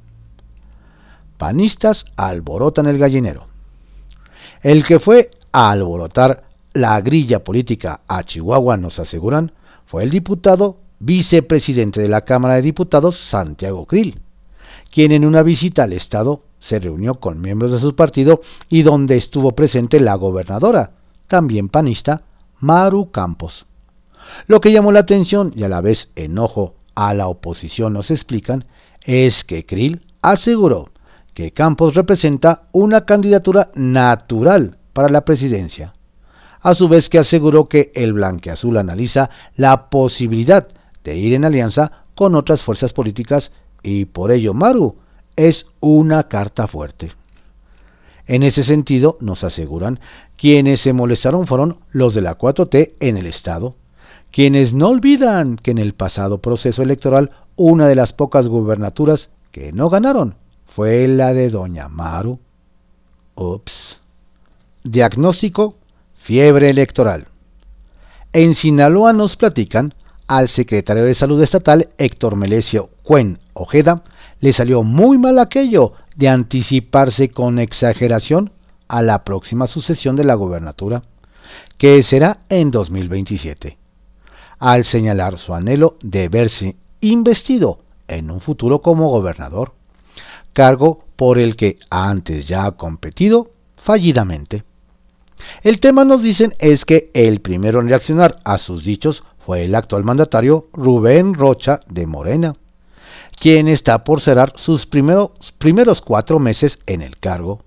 Panistas 1.40 2.06
alborotan 2.18 2.86
el 2.86 3.00
gallinero. 3.00 3.48
El 4.62 4.86
que 4.86 5.00
fue 5.00 5.32
a 5.52 5.72
alborotar 5.72 6.44
la 6.74 7.02
grilla 7.02 7.44
política 7.44 8.02
a 8.08 8.22
Chihuahua, 8.24 8.78
nos 8.78 9.00
aseguran, 9.00 9.52
fue 9.88 10.04
el 10.04 10.12
diputado 10.12 10.78
vicepresidente 11.00 12.00
de 12.00 12.10
la 12.10 12.22
Cámara 12.22 12.54
de 12.54 12.62
Diputados, 12.62 13.18
Santiago 13.18 13.88
Krill 13.88 14.22
quien 14.92 15.12
en 15.12 15.26
una 15.26 15.44
visita 15.44 15.84
al 15.84 15.94
Estado 15.94 16.42
se 16.60 16.80
reunió 16.80 17.16
con 17.16 17.42
miembros 17.42 17.72
de 17.72 17.80
su 17.80 17.96
partido 17.96 18.42
y 18.70 18.82
donde 18.84 19.18
estuvo 19.18 19.52
presente 19.54 20.00
la 20.00 20.16
gobernadora, 20.16 20.92
también 21.28 21.70
panista, 21.70 22.24
Maru 22.60 23.12
Campos. 23.12 23.66
Lo 24.48 24.62
que 24.62 24.72
llamó 24.72 24.92
la 24.92 25.02
atención 25.02 25.54
y 25.56 25.64
a 25.64 25.70
la 25.70 25.82
vez 25.82 26.10
enojo 26.16 26.76
a 26.96 27.14
la 27.14 27.28
oposición 27.28 27.94
nos 27.94 28.12
explican 28.12 28.66
es 29.06 29.44
que 29.44 29.66
Krill 29.66 30.06
aseguró 30.22 30.90
que 31.34 31.52
Campos 31.52 31.96
representa 31.96 32.64
una 32.72 33.06
candidatura 33.06 33.72
natural 33.76 34.78
para 34.94 35.10
la 35.10 35.24
presidencia, 35.24 35.94
a 36.62 36.76
su 36.76 36.90
vez 36.90 37.08
que 37.08 37.20
aseguró 37.20 37.70
que 37.70 37.92
el 37.96 38.14
blanqueazul 38.14 38.78
analiza 38.78 39.30
la 39.56 39.90
posibilidad 39.90 40.68
de 41.04 41.16
ir 41.16 41.34
en 41.34 41.46
alianza 41.46 42.04
con 42.16 42.36
otras 42.36 42.62
fuerzas 42.62 42.92
políticas 42.92 43.52
y 43.82 44.06
por 44.06 44.32
ello 44.32 44.54
Maru 44.54 44.98
es 45.38 45.68
una 45.80 46.28
carta 46.28 46.68
fuerte. 46.68 47.14
En 48.28 48.44
ese 48.44 48.62
sentido, 48.62 49.18
nos 49.22 49.44
aseguran, 49.44 50.00
quienes 50.36 50.82
se 50.82 50.94
molestaron 50.94 51.48
fueron 51.48 51.80
los 51.92 52.14
de 52.14 52.22
la 52.22 52.38
4T 52.38 52.96
en 53.00 53.18
el 53.18 53.26
Estado, 53.26 53.76
quienes 54.32 54.74
no 54.74 54.90
olvidan 54.90 55.56
que 55.56 55.72
en 55.72 55.78
el 55.78 55.94
pasado 55.94 56.40
proceso 56.40 56.82
electoral 56.82 57.32
una 57.56 57.88
de 57.88 57.96
las 57.96 58.14
pocas 58.14 58.48
gubernaturas 58.48 59.30
que 59.52 59.72
no 59.72 59.90
ganaron 59.90 60.36
fue 60.68 61.08
la 61.08 61.34
de 61.34 61.50
Doña 61.50 61.90
Maru. 61.90 62.40
Ups. 63.36 63.98
Diagnóstico, 64.84 65.76
fiebre 66.16 66.70
electoral. 66.70 67.28
En 68.32 68.54
Sinaloa 68.54 69.12
nos 69.14 69.36
platican 69.36 69.96
al 70.28 70.48
secretario 70.48 71.06
de 71.06 71.16
Salud 71.16 71.42
Estatal, 71.42 71.90
Héctor 71.98 72.36
Melesio 72.36 72.92
Cuen 73.02 73.40
Ojeda, 73.54 74.04
le 74.40 74.54
salió 74.54 74.84
muy 74.84 75.18
mal 75.18 75.40
aquello 75.40 75.94
de 76.16 76.30
anticiparse 76.30 77.30
con 77.30 77.58
exageración 77.58 78.52
a 78.88 79.02
la 79.02 79.24
próxima 79.24 79.66
sucesión 79.66 80.16
de 80.16 80.26
la 80.26 80.36
gobernatura, 80.36 81.02
que 81.80 82.04
será 82.04 82.42
en 82.50 82.70
2027, 82.70 83.79
al 84.60 84.84
señalar 84.84 85.38
su 85.38 85.54
anhelo 85.54 85.98
de 86.02 86.30
verse 86.30 86.76
investido 87.02 87.80
en 88.08 88.30
un 88.30 88.42
futuro 88.42 88.82
como 88.82 89.10
gobernador, 89.10 89.74
cargo 90.54 91.06
por 91.16 91.40
el 91.40 91.56
que 91.56 91.78
antes 91.90 92.46
ya 92.46 92.66
ha 92.66 92.72
competido 92.74 93.52
fallidamente. 93.78 94.64
El 95.64 95.80
tema 95.80 96.04
nos 96.04 96.22
dicen 96.22 96.54
es 96.60 96.84
que 96.84 97.12
el 97.14 97.40
primero 97.40 97.80
en 97.80 97.88
reaccionar 97.88 98.40
a 98.44 98.58
sus 98.58 98.84
dichos 98.84 99.24
fue 99.46 99.64
el 99.66 99.76
actual 99.76 100.04
mandatario 100.04 100.68
Rubén 100.74 101.34
Rocha 101.34 101.80
de 101.88 102.06
Morena, 102.06 102.56
quien 103.40 103.68
está 103.68 104.04
por 104.04 104.22
cerrar 104.22 104.54
sus 104.58 104.86
primeros, 104.86 105.32
primeros 105.58 106.02
cuatro 106.02 106.40
meses 106.40 106.80
en 106.86 107.02
el 107.02 107.18
cargo, 107.18 107.62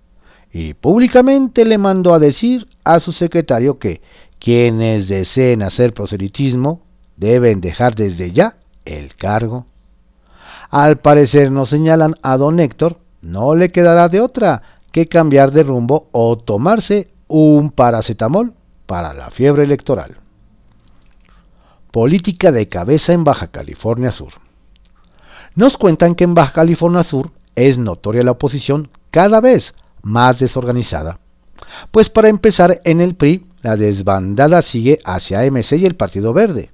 y 0.53 0.75
públicamente 0.75 1.65
le 1.65 1.79
mandó 1.79 2.13
a 2.13 2.19
decir 2.19 2.69
a 2.85 3.01
su 3.01 3.13
secretario 3.13 3.79
que 3.79 4.03
quienes 4.43 5.07
deseen 5.07 5.63
hacer 5.63 5.95
proselitismo 5.95 6.83
deben 7.17 7.61
dejar 7.61 7.95
desde 7.95 8.33
ya 8.33 8.57
el 8.85 9.15
cargo. 9.15 9.67
Al 10.69 10.97
parecer 10.97 11.53
nos 11.53 11.69
señalan 11.69 12.17
a 12.23 12.37
don 12.37 12.59
Héctor, 12.59 12.99
no 13.21 13.55
le 13.55 13.71
quedará 13.71 14.09
de 14.09 14.21
otra 14.21 14.63
que 14.91 15.07
cambiar 15.07 15.53
de 15.53 15.63
rumbo 15.63 16.09
o 16.11 16.37
tomarse 16.37 17.09
un 17.29 17.71
paracetamol 17.71 18.55
para 18.87 19.15
la 19.15 19.31
fiebre 19.31 19.63
electoral. 19.63 20.17
Política 21.93 22.51
de 22.51 22.67
cabeza 22.67 23.13
en 23.13 23.23
Baja 23.23 23.47
California 23.47 24.11
Sur. 24.11 24.33
Nos 25.55 25.77
cuentan 25.77 26.17
que 26.17 26.25
en 26.25 26.35
Baja 26.35 26.55
California 26.55 27.05
Sur 27.05 27.31
es 27.55 27.79
notoria 27.79 28.25
la 28.25 28.33
oposición 28.33 28.89
cada 29.13 29.41
vez 29.41 29.73
más 30.03 30.41
desorganizada. 30.41 31.21
Pues 31.93 32.11
para 32.11 32.29
empezar, 32.29 32.81
en 32.83 33.01
el 33.01 33.15
PRI 33.15 33.47
la 33.63 33.77
desbandada 33.77 34.61
sigue 34.63 34.99
hacia 35.05 35.49
MC 35.51 35.79
y 35.79 35.87
el 35.87 35.97
Partido 35.97 36.33
Verde, 36.33 36.71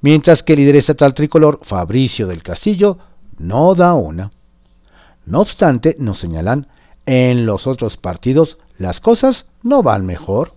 mientras 0.00 0.42
que 0.42 0.52
el 0.52 0.60
líder 0.60 0.76
estatal 0.76 1.14
tricolor 1.14 1.60
Fabricio 1.62 2.26
del 2.26 2.42
Castillo 2.42 2.98
no 3.38 3.74
da 3.74 3.94
una. 3.94 4.30
No 5.24 5.40
obstante, 5.40 5.96
nos 5.98 6.18
señalan, 6.18 6.68
en 7.06 7.46
los 7.46 7.66
otros 7.66 7.96
partidos 7.96 8.58
las 8.78 9.00
cosas 9.00 9.46
no 9.62 9.82
van 9.82 10.06
mejor, 10.06 10.54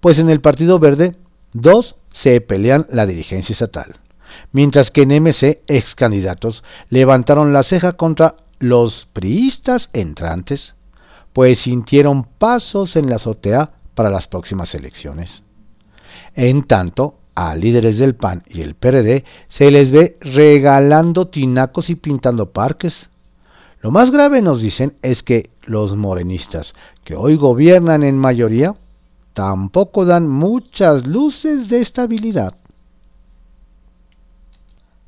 pues 0.00 0.18
en 0.18 0.30
el 0.30 0.40
Partido 0.40 0.78
Verde 0.78 1.16
dos 1.52 1.96
se 2.12 2.40
pelean 2.40 2.86
la 2.90 3.06
dirigencia 3.06 3.52
estatal, 3.52 3.96
mientras 4.52 4.90
que 4.90 5.02
en 5.02 5.22
MC 5.22 5.62
ex 5.66 5.94
candidatos 5.94 6.64
levantaron 6.88 7.52
la 7.52 7.62
ceja 7.62 7.92
contra 7.92 8.36
los 8.58 9.08
priistas 9.12 9.90
entrantes, 9.92 10.74
pues 11.32 11.60
sintieron 11.60 12.24
pasos 12.24 12.96
en 12.96 13.08
la 13.08 13.16
azotea 13.16 13.72
para 13.94 14.10
las 14.10 14.26
próximas 14.26 14.74
elecciones. 14.74 15.42
En 16.34 16.64
tanto, 16.64 17.16
a 17.34 17.54
líderes 17.54 17.98
del 17.98 18.14
PAN 18.14 18.42
y 18.48 18.62
el 18.62 18.74
PRD 18.74 19.24
se 19.48 19.70
les 19.70 19.90
ve 19.90 20.18
regalando 20.20 21.28
tinacos 21.28 21.90
y 21.90 21.94
pintando 21.94 22.50
parques. 22.50 23.08
Lo 23.80 23.90
más 23.90 24.10
grave, 24.10 24.42
nos 24.42 24.60
dicen, 24.60 24.96
es 25.02 25.22
que 25.22 25.50
los 25.62 25.96
morenistas, 25.96 26.74
que 27.04 27.14
hoy 27.14 27.36
gobiernan 27.36 28.02
en 28.02 28.18
mayoría, 28.18 28.74
tampoco 29.32 30.04
dan 30.04 30.28
muchas 30.28 31.06
luces 31.06 31.68
de 31.68 31.80
estabilidad. 31.80 32.56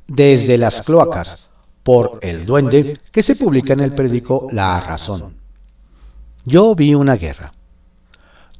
Desde 0.06 0.56
las 0.56 0.82
cloacas, 0.82 1.50
por 1.82 2.18
El 2.22 2.46
Duende, 2.46 2.98
que 3.10 3.22
se 3.22 3.36
publica 3.36 3.72
en 3.72 3.80
el 3.80 3.94
periódico 3.94 4.46
La 4.52 4.80
Razón. 4.80 5.34
Yo 6.44 6.74
vi 6.74 6.94
una 6.94 7.16
guerra. 7.16 7.52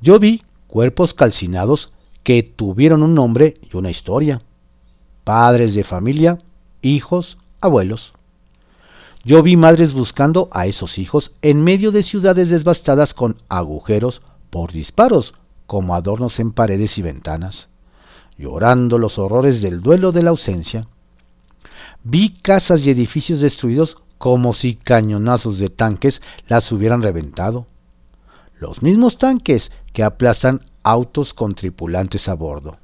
Yo 0.03 0.19
vi 0.19 0.43
cuerpos 0.67 1.15
calcinados 1.15 1.93
que 2.25 2.43
tuvieron 2.43 3.05
un 3.05 3.15
nombre 3.15 3.55
y 3.63 3.77
una 3.77 3.89
historia. 3.89 4.43
Padres 5.23 5.77
de 5.77 5.85
familia, 5.85 6.41
hijos, 6.83 7.39
abuelos. 7.61 8.13
Yo 9.23 9.45
vi 9.45 9.57
madres 9.57 9.93
buscando 9.93 10.49
a 10.51 10.67
esos 10.67 10.99
hijos 10.99 11.31
en 11.41 11.63
medio 11.63 11.93
de 11.93 12.03
ciudades 12.03 12.51
devastadas 12.51 13.15
con 13.15 13.41
agujeros 13.49 14.23
por 14.51 14.73
disparos 14.73 15.35
como 15.69 15.95
adornos 15.95 16.41
en 16.41 16.51
paredes 16.51 16.99
y 16.99 17.03
ventanas, 17.03 17.69
llorando 18.37 18.99
los 18.99 19.21
horrores 19.21 19.63
del 19.63 19.83
duelo 19.83 20.11
de 20.11 20.25
la 20.25 20.31
ausencia. 20.31 20.89
Vi 22.03 22.31
casas 22.43 22.85
y 22.85 22.91
edificios 22.91 23.41
destruidos 23.41 23.99
como 24.19 24.53
si 24.53 24.75
cañonazos 24.75 25.61
de 25.61 25.71
tanques 25.71 26.21
las 26.49 26.73
hubieran 26.73 27.03
reventado. 27.03 27.69
Los 28.59 28.81
mismos 28.81 29.19
tanques 29.19 29.73
que 29.93 30.03
aplastan 30.03 30.63
autos 30.83 31.35
con 31.35 31.55
tripulantes 31.55 32.29
a 32.29 32.35
bordo. 32.35 32.79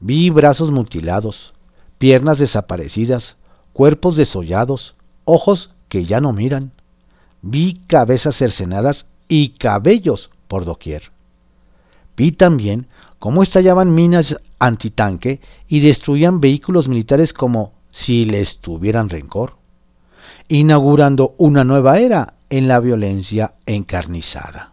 Vi 0.00 0.30
brazos 0.30 0.70
mutilados, 0.70 1.52
piernas 1.98 2.38
desaparecidas, 2.38 3.36
cuerpos 3.72 4.16
desollados, 4.16 4.94
ojos 5.24 5.70
que 5.88 6.04
ya 6.04 6.20
no 6.20 6.32
miran. 6.32 6.72
Vi 7.42 7.80
cabezas 7.86 8.36
cercenadas 8.36 9.06
y 9.28 9.50
cabellos 9.50 10.30
por 10.48 10.64
doquier. 10.64 11.12
Vi 12.16 12.32
también 12.32 12.88
cómo 13.18 13.42
estallaban 13.42 13.94
minas 13.94 14.36
antitanque 14.58 15.40
y 15.68 15.80
destruían 15.80 16.40
vehículos 16.40 16.88
militares 16.88 17.32
como 17.32 17.72
si 17.90 18.24
les 18.24 18.58
tuvieran 18.58 19.08
rencor, 19.08 19.54
inaugurando 20.48 21.34
una 21.38 21.64
nueva 21.64 21.98
era 21.98 22.34
en 22.50 22.68
la 22.68 22.80
violencia 22.80 23.54
encarnizada. 23.66 24.71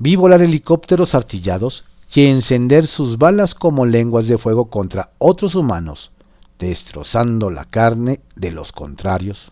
Vi 0.00 0.14
volar 0.14 0.42
helicópteros 0.42 1.16
artillados 1.16 1.84
y 2.14 2.26
encender 2.26 2.86
sus 2.86 3.18
balas 3.18 3.54
como 3.54 3.84
lenguas 3.84 4.28
de 4.28 4.38
fuego 4.38 4.66
contra 4.70 5.10
otros 5.18 5.56
humanos, 5.56 6.12
destrozando 6.58 7.50
la 7.50 7.64
carne 7.64 8.20
de 8.36 8.52
los 8.52 8.70
contrarios. 8.70 9.50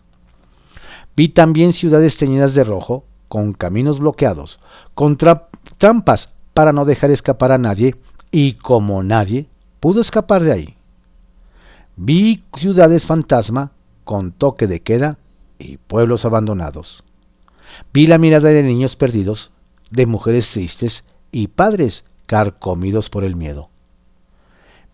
Vi 1.17 1.29
también 1.29 1.73
ciudades 1.73 2.15
teñidas 2.15 2.53
de 2.53 2.63
rojo, 2.63 3.03
con 3.27 3.51
caminos 3.51 3.99
bloqueados, 3.99 4.59
con 4.93 5.17
trampas 5.17 6.29
para 6.53 6.71
no 6.71 6.85
dejar 6.85 7.11
escapar 7.11 7.51
a 7.51 7.57
nadie, 7.57 7.95
y 8.31 8.53
como 8.53 9.03
nadie 9.03 9.47
pudo 9.79 9.99
escapar 9.99 10.43
de 10.43 10.51
ahí. 10.53 10.77
Vi 11.97 12.43
ciudades 12.55 13.05
fantasma 13.05 13.71
con 14.05 14.31
toque 14.31 14.67
de 14.67 14.79
queda 14.79 15.17
y 15.59 15.77
pueblos 15.77 16.23
abandonados. 16.23 17.03
Vi 17.93 18.07
la 18.07 18.17
mirada 18.17 18.49
de 18.49 18.63
niños 18.63 18.95
perdidos, 18.95 19.51
de 19.91 20.05
mujeres 20.05 20.49
tristes 20.49 21.03
y 21.31 21.47
padres 21.47 22.03
carcomidos 22.25 23.09
por 23.09 23.23
el 23.23 23.35
miedo. 23.35 23.69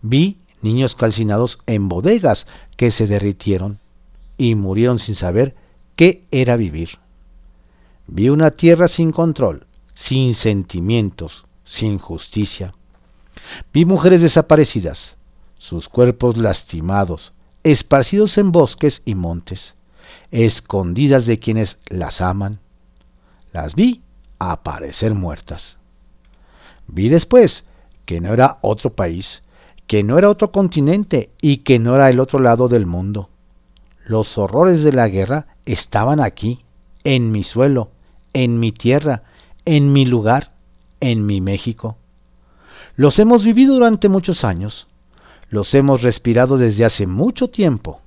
Vi 0.02 0.38
niños 0.62 0.94
calcinados 0.94 1.58
en 1.66 1.88
bodegas 1.88 2.46
que 2.76 2.90
se 2.90 3.06
derritieron 3.06 3.78
y 4.38 4.54
murieron 4.54 4.98
sin 4.98 5.14
saber 5.14 5.54
qué 5.96 6.24
era 6.30 6.56
vivir. 6.56 6.98
Vi 8.06 8.28
una 8.28 8.50
tierra 8.50 8.88
sin 8.88 9.12
control, 9.12 9.66
sin 9.94 10.34
sentimientos, 10.34 11.44
sin 11.64 11.98
justicia. 11.98 12.74
Vi 13.72 13.84
mujeres 13.84 14.22
desaparecidas, 14.22 15.16
sus 15.58 15.88
cuerpos 15.88 16.36
lastimados, 16.36 17.32
esparcidos 17.62 18.36
en 18.38 18.52
bosques 18.52 19.02
y 19.04 19.14
montes, 19.14 19.74
escondidas 20.30 21.26
de 21.26 21.38
quienes 21.38 21.78
las 21.86 22.20
aman. 22.20 22.60
Las 23.52 23.74
vi 23.74 24.03
aparecer 24.38 25.14
muertas. 25.14 25.78
Vi 26.86 27.08
después 27.08 27.64
que 28.04 28.20
no 28.20 28.32
era 28.32 28.58
otro 28.60 28.90
país, 28.90 29.42
que 29.86 30.02
no 30.02 30.18
era 30.18 30.30
otro 30.30 30.52
continente 30.52 31.30
y 31.40 31.58
que 31.58 31.78
no 31.78 31.94
era 31.94 32.10
el 32.10 32.20
otro 32.20 32.38
lado 32.38 32.68
del 32.68 32.86
mundo. 32.86 33.30
Los 34.06 34.36
horrores 34.38 34.84
de 34.84 34.92
la 34.92 35.08
guerra 35.08 35.46
estaban 35.64 36.20
aquí, 36.20 36.64
en 37.04 37.30
mi 37.30 37.42
suelo, 37.42 37.90
en 38.32 38.58
mi 38.58 38.72
tierra, 38.72 39.22
en 39.64 39.92
mi 39.92 40.04
lugar, 40.04 40.52
en 41.00 41.26
mi 41.26 41.40
México. 41.40 41.96
Los 42.96 43.18
hemos 43.18 43.44
vivido 43.44 43.74
durante 43.74 44.08
muchos 44.08 44.44
años, 44.44 44.86
los 45.48 45.74
hemos 45.74 46.02
respirado 46.02 46.58
desde 46.58 46.84
hace 46.84 47.06
mucho 47.06 47.48
tiempo. 47.48 48.00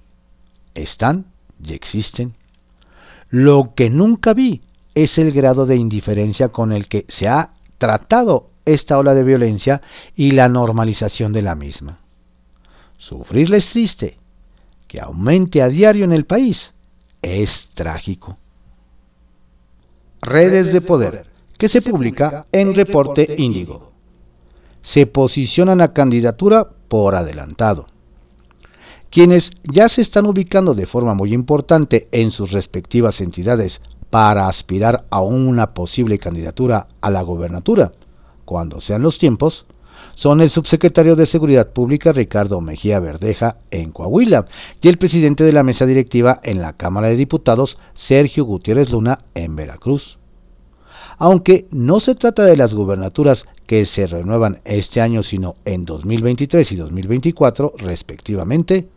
Están 0.76 1.26
y 1.64 1.74
existen. 1.74 2.36
Lo 3.30 3.74
que 3.76 3.90
nunca 3.90 4.34
vi 4.34 4.62
es 5.04 5.20
el 5.20 5.32
grado 5.32 5.68
de 5.68 5.76
indiferencia 5.76 6.50
con 6.50 6.72
el 6.72 6.88
que 6.88 7.06
se 7.08 7.28
ha 7.28 7.52
tratado 7.78 8.50
esta 8.66 8.98
ola 8.98 9.14
de 9.14 9.24
violencia 9.24 9.84
y 10.16 10.32
la 10.32 10.50
normalización 10.50 11.32
de 11.34 11.44
la 11.44 11.54
misma. 11.54 12.00
Sufrirla 12.98 13.58
es 13.58 13.70
triste, 13.70 14.18
que 14.88 15.00
aumente 15.00 15.62
a 15.62 15.70
diario 15.70 16.04
en 16.04 16.14
el 16.14 16.26
país 16.26 16.74
es 17.22 17.68
trágico. 17.76 18.38
Redes 20.20 20.74
de 20.74 20.82
Poder, 20.82 21.28
que 21.60 21.70
se 21.70 21.84
publica 21.84 22.48
en 22.52 22.74
Reporte 22.74 23.36
Índigo. 23.38 23.92
Se 24.82 25.06
posicionan 25.06 25.80
a 25.80 25.94
candidatura 25.94 26.70
por 26.88 27.14
adelantado. 27.14 27.86
Quienes 29.12 29.52
ya 29.64 29.90
se 29.90 30.02
están 30.02 30.26
ubicando 30.26 30.74
de 30.74 30.88
forma 30.88 31.14
muy 31.14 31.34
importante 31.34 32.08
en 32.12 32.32
sus 32.32 32.52
respectivas 32.52 33.22
entidades 33.22 33.80
para 34.10 34.48
aspirar 34.48 35.06
a 35.10 35.22
una 35.22 35.74
posible 35.74 36.20
candidatura 36.20 36.88
a 37.02 37.12
la 37.12 37.22
gobernatura, 37.22 37.92
cuando 38.46 38.82
sean 38.82 39.02
los 39.02 39.18
tiempos, 39.18 39.66
son 40.16 40.42
el 40.42 40.50
subsecretario 40.50 41.16
de 41.16 41.26
Seguridad 41.26 41.72
Pública 41.72 42.12
Ricardo 42.12 42.62
Mejía 42.62 43.00
Verdeja 43.00 43.58
en 43.72 43.92
Coahuila 43.92 44.46
y 44.82 44.88
el 44.88 44.98
presidente 44.98 45.44
de 45.44 45.52
la 45.52 45.64
mesa 45.64 45.86
directiva 45.86 46.40
en 46.44 46.62
la 46.62 46.74
Cámara 46.74 47.08
de 47.08 47.16
Diputados 47.16 47.78
Sergio 47.94 48.46
Gutiérrez 48.46 48.90
Luna 48.92 49.20
en 49.36 49.56
Veracruz. 49.56 50.18
Aunque 51.20 51.68
no 51.72 52.00
se 52.00 52.16
trata 52.16 52.46
de 52.46 52.58
las 52.58 52.74
gubernaturas 52.74 53.46
que 53.66 53.86
se 53.86 54.08
renuevan 54.08 54.62
este 54.66 55.02
año, 55.02 55.24
sino 55.24 55.56
en 55.66 55.86
2023 55.86 56.72
y 56.72 56.76
2024 56.76 57.74
respectivamente, 57.78 58.88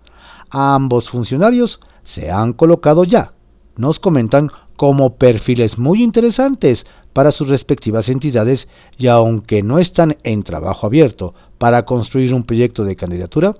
ambos 0.50 1.10
funcionarios 1.10 1.80
se 2.02 2.30
han 2.30 2.52
colocado 2.52 3.04
ya, 3.04 3.32
nos 3.76 4.00
comentan 4.00 4.50
como 4.80 5.16
perfiles 5.16 5.76
muy 5.76 6.02
interesantes 6.02 6.86
para 7.12 7.32
sus 7.32 7.50
respectivas 7.50 8.08
entidades 8.08 8.66
y 8.96 9.08
aunque 9.08 9.62
no 9.62 9.78
están 9.78 10.16
en 10.22 10.42
trabajo 10.42 10.86
abierto 10.86 11.34
para 11.58 11.84
construir 11.84 12.32
un 12.32 12.44
proyecto 12.44 12.84
de 12.84 12.96
candidatura, 12.96 13.58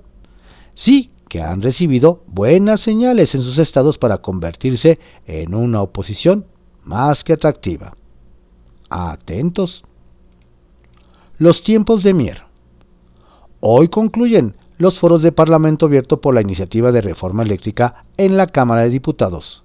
sí 0.73 1.11
que 1.29 1.43
han 1.43 1.61
recibido 1.61 2.23
buenas 2.25 2.79
señales 2.79 3.35
en 3.35 3.43
sus 3.43 3.59
estados 3.59 3.99
para 3.99 4.17
convertirse 4.17 4.97
en 5.27 5.53
una 5.53 5.83
oposición 5.83 6.47
más 6.85 7.23
que 7.23 7.33
atractiva. 7.33 7.95
Atentos. 8.89 9.83
Los 11.37 11.61
tiempos 11.61 12.01
de 12.01 12.15
Mier. 12.15 12.41
Hoy 13.59 13.89
concluyen 13.89 14.55
los 14.79 14.97
foros 14.97 15.21
de 15.21 15.31
Parlamento 15.31 15.85
abierto 15.85 16.19
por 16.19 16.33
la 16.33 16.41
iniciativa 16.41 16.91
de 16.91 17.01
reforma 17.01 17.43
eléctrica 17.43 18.05
en 18.17 18.37
la 18.37 18.47
Cámara 18.47 18.81
de 18.81 18.89
Diputados. 18.89 19.63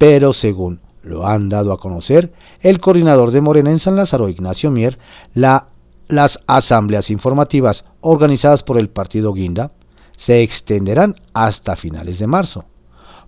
Pero 0.00 0.32
según 0.32 0.80
lo 1.02 1.26
han 1.26 1.50
dado 1.50 1.74
a 1.74 1.78
conocer 1.78 2.32
el 2.62 2.80
coordinador 2.80 3.32
de 3.32 3.42
Morena 3.42 3.70
en 3.70 3.78
San 3.78 3.96
Lázaro, 3.96 4.30
Ignacio 4.30 4.70
Mier, 4.70 4.98
las 5.34 6.40
asambleas 6.46 7.10
informativas 7.10 7.84
organizadas 8.00 8.62
por 8.62 8.78
el 8.78 8.88
partido 8.88 9.34
Guinda 9.34 9.72
se 10.16 10.40
extenderán 10.40 11.16
hasta 11.34 11.76
finales 11.76 12.18
de 12.18 12.26
marzo, 12.26 12.64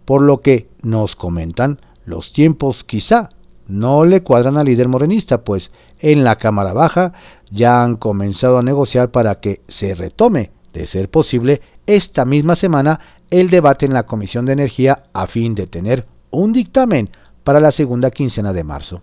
por 0.06 0.22
lo 0.22 0.40
que 0.40 0.70
nos 0.80 1.14
comentan 1.14 1.78
los 2.06 2.32
tiempos 2.32 2.84
quizá 2.84 3.28
no 3.68 4.06
le 4.06 4.22
cuadran 4.22 4.56
al 4.56 4.64
líder 4.64 4.88
morenista, 4.88 5.44
pues 5.44 5.72
en 5.98 6.24
la 6.24 6.36
Cámara 6.36 6.72
Baja 6.72 7.12
ya 7.50 7.82
han 7.82 7.96
comenzado 7.96 8.56
a 8.56 8.62
negociar 8.62 9.10
para 9.10 9.40
que 9.40 9.60
se 9.68 9.94
retome, 9.94 10.52
de 10.72 10.86
ser 10.86 11.10
posible, 11.10 11.60
esta 11.86 12.24
misma 12.24 12.56
semana 12.56 12.98
el 13.30 13.50
debate 13.50 13.84
en 13.84 13.92
la 13.92 14.06
Comisión 14.06 14.46
de 14.46 14.54
Energía 14.54 15.02
a 15.12 15.26
fin 15.26 15.54
de 15.54 15.66
tener 15.66 16.06
un 16.32 16.52
dictamen 16.52 17.10
para 17.44 17.60
la 17.60 17.70
segunda 17.70 18.10
quincena 18.10 18.52
de 18.52 18.64
marzo. 18.64 19.02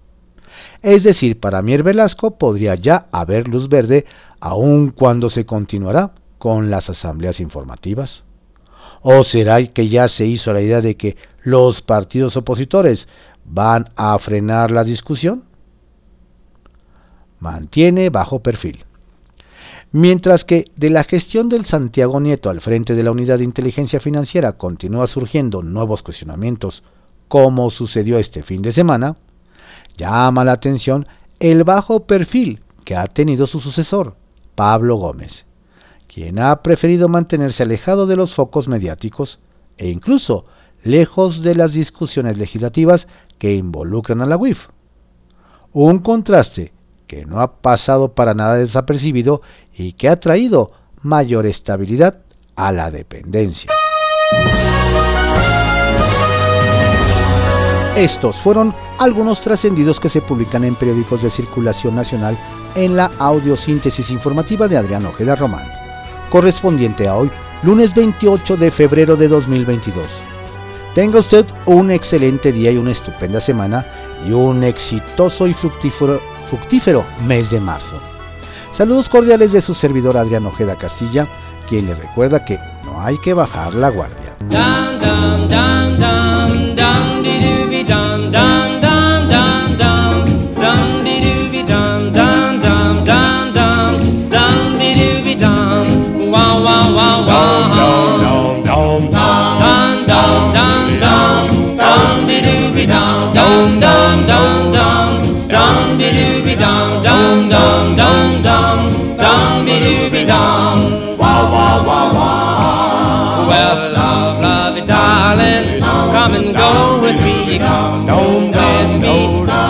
Es 0.82 1.04
decir, 1.04 1.40
para 1.40 1.62
Mier 1.62 1.84
Velasco 1.84 2.38
podría 2.38 2.76
ya 2.76 3.08
haber 3.12 3.48
luz 3.48 3.70
verde 3.70 4.06
aun 4.40 4.92
cuando 4.92 5.30
se 5.30 5.46
continuará 5.46 6.12
con 6.38 6.70
las 6.70 6.90
asambleas 6.90 7.40
informativas. 7.40 8.24
¿O 9.02 9.24
será 9.24 9.66
que 9.68 9.88
ya 9.88 10.08
se 10.10 10.26
hizo 10.26 10.52
la 10.54 10.62
idea 10.62 10.82
de 10.82 10.98
que 10.98 11.16
los 11.44 11.82
partidos 11.82 12.36
opositores 12.36 13.08
van 13.46 13.90
a 13.96 14.18
frenar 14.20 14.72
la 14.72 14.84
discusión? 14.84 15.44
Mantiene 17.40 18.10
bajo 18.10 18.40
perfil. 18.40 18.86
Mientras 19.92 20.44
que 20.44 20.66
de 20.76 20.90
la 20.90 21.04
gestión 21.04 21.50
del 21.50 21.66
Santiago 21.66 22.20
Nieto 22.20 22.50
al 22.50 22.62
frente 22.62 22.94
de 22.94 23.04
la 23.04 23.12
Unidad 23.12 23.40
de 23.40 23.46
Inteligencia 23.46 24.00
Financiera 24.00 24.54
continúa 24.54 25.08
surgiendo 25.08 25.64
nuevos 25.64 26.04
cuestionamientos 26.04 26.84
como 27.30 27.70
sucedió 27.70 28.20
este 28.20 28.44
fin 28.44 28.62
de 28.62 28.74
semana, 28.74 29.16
llama 29.98 30.44
la 30.44 30.52
atención 30.52 31.08
el 31.40 31.64
bajo 31.64 32.06
perfil 32.06 32.62
que 32.84 32.98
ha 32.98 33.08
tenido 33.08 33.48
su 33.48 33.62
sucesor, 33.62 34.16
Pablo 34.56 34.98
Gómez, 34.98 35.46
quien 36.08 36.40
ha 36.40 36.62
preferido 36.62 37.08
mantenerse 37.08 37.64
alejado 37.64 38.08
de 38.08 38.18
los 38.18 38.36
focos 38.36 38.68
mediáticos 38.68 39.40
e 39.78 39.90
incluso 39.90 40.46
lejos 40.84 41.42
de 41.42 41.56
las 41.56 41.72
discusiones 41.72 42.38
legislativas 42.38 43.08
que 43.38 43.54
involucran 43.54 44.22
a 44.22 44.26
la 44.26 44.36
UIF. 44.36 44.68
Un 45.72 46.00
contraste 46.00 46.74
que 47.08 47.26
no 47.26 47.42
ha 47.42 47.62
pasado 47.62 48.14
para 48.14 48.34
nada 48.34 48.56
desapercibido 48.56 49.42
y 49.74 49.94
que 49.94 50.10
ha 50.10 50.20
traído 50.20 50.72
mayor 51.02 51.46
estabilidad 51.46 52.22
a 52.56 52.72
la 52.72 52.92
dependencia. 52.92 53.72
Estos 58.00 58.38
fueron 58.38 58.74
algunos 58.98 59.42
trascendidos 59.42 60.00
que 60.00 60.08
se 60.08 60.22
publican 60.22 60.64
en 60.64 60.74
periódicos 60.76 61.22
de 61.22 61.30
circulación 61.30 61.96
nacional 61.96 62.38
en 62.76 62.96
la 62.96 63.12
audiosíntesis 63.20 64.10
informativa 64.10 64.70
de 64.70 64.78
Adrián 64.78 65.06
Ojeda 65.06 65.36
Román, 65.36 65.66
correspondiente 66.30 67.10
a 67.10 67.18
hoy, 67.18 67.30
lunes 67.62 67.94
28 67.94 68.56
de 68.56 68.72
febrero 68.72 69.18
de 69.18 69.28
2022. 69.28 70.08
Tenga 70.96 71.20
usted 71.20 71.46
un 71.66 71.92
excelente 71.92 72.54
día 72.54 72.72
y 72.72 72.78
una 72.78 72.92
estupenda 72.92 73.42
semana 73.42 73.86
y 74.26 74.32
un 74.32 74.64
exitoso 74.64 75.46
y 75.46 75.54
fructífero, 75.54 76.22
fructífero 76.50 77.04
mes 77.28 77.52
de 77.52 77.60
marzo. 77.60 78.00
Saludos 78.78 79.10
cordiales 79.10 79.52
de 79.52 79.60
su 79.60 79.74
servidor 79.74 80.16
Adrián 80.16 80.46
Ojeda 80.46 80.78
Castilla, 80.78 81.28
quien 81.68 81.88
le 81.88 81.96
recuerda 81.96 82.46
que 82.46 82.60
no 82.86 83.02
hay 83.02 83.18
que 83.18 83.34
bajar 83.34 83.74
la 83.74 83.90
guardia. 83.90 84.38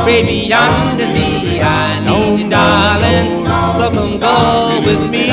Baby 0.09 0.47
yonder 0.47 1.07
sea. 1.07 1.61
I 1.61 1.99
need 2.05 2.39
you, 2.39 2.49
darling. 2.49 3.45
So 3.73 3.89
come 3.91 4.19
go 4.19 4.81
with 4.85 5.09
me. 5.11 5.29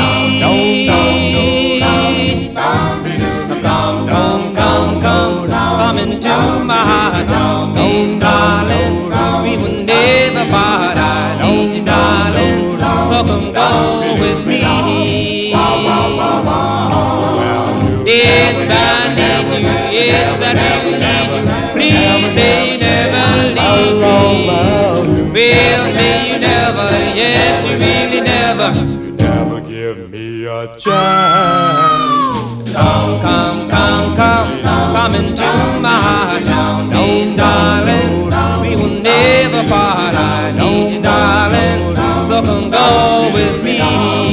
Come, 3.62 4.06
come, 4.08 4.54
come, 4.54 5.00
come, 5.00 5.48
come 5.48 5.98
into 5.98 6.36
my 6.64 6.82
heart, 6.90 7.26
oh, 7.30 8.18
darling. 8.20 8.96
We 9.44 9.52
will 9.62 9.84
never 9.84 10.44
part. 10.50 10.96
I 10.98 11.40
need 11.42 11.74
you, 11.76 11.84
darling. 11.84 12.78
So 13.08 13.24
come 13.24 13.52
go 13.52 13.68
with 14.20 14.46
me. 14.46 14.60
Yes, 18.06 18.70
I 18.70 19.14
need 19.18 19.52
you. 19.52 19.60
Yes, 19.90 20.40
I 20.42 20.52
really 20.52 20.98
need 20.98 21.30
you. 21.34 21.35
Say 22.36 22.72
you 22.72 22.78
never 22.80 23.26
leave 23.58 23.96
me. 25.32 25.48
Well, 25.52 25.88
say 25.88 26.32
you 26.32 26.38
never, 26.40 26.88
yes, 27.22 27.64
you 27.66 27.74
really 27.78 28.20
never. 28.20 28.68
You 29.04 29.12
never 29.12 29.60
give 29.62 30.10
me 30.10 30.44
a 30.46 30.66
chance. 30.76 30.84
Come, 32.72 33.20
come, 33.22 33.70
come, 33.70 34.16
come, 34.16 34.50
come 34.62 35.14
into 35.14 35.50
my 35.80 35.96
heart. 36.06 36.42
Oh, 36.46 37.36
darling, 37.36 38.12
we 38.62 38.70
will 38.76 38.96
never 39.02 39.62
part. 39.68 40.14
I 40.14 40.52
need 40.58 40.90
you, 40.92 41.00
darling, 41.02 41.96
so 42.24 42.42
come 42.42 42.70
go 42.70 43.30
with 43.32 43.64
me. 43.64 44.25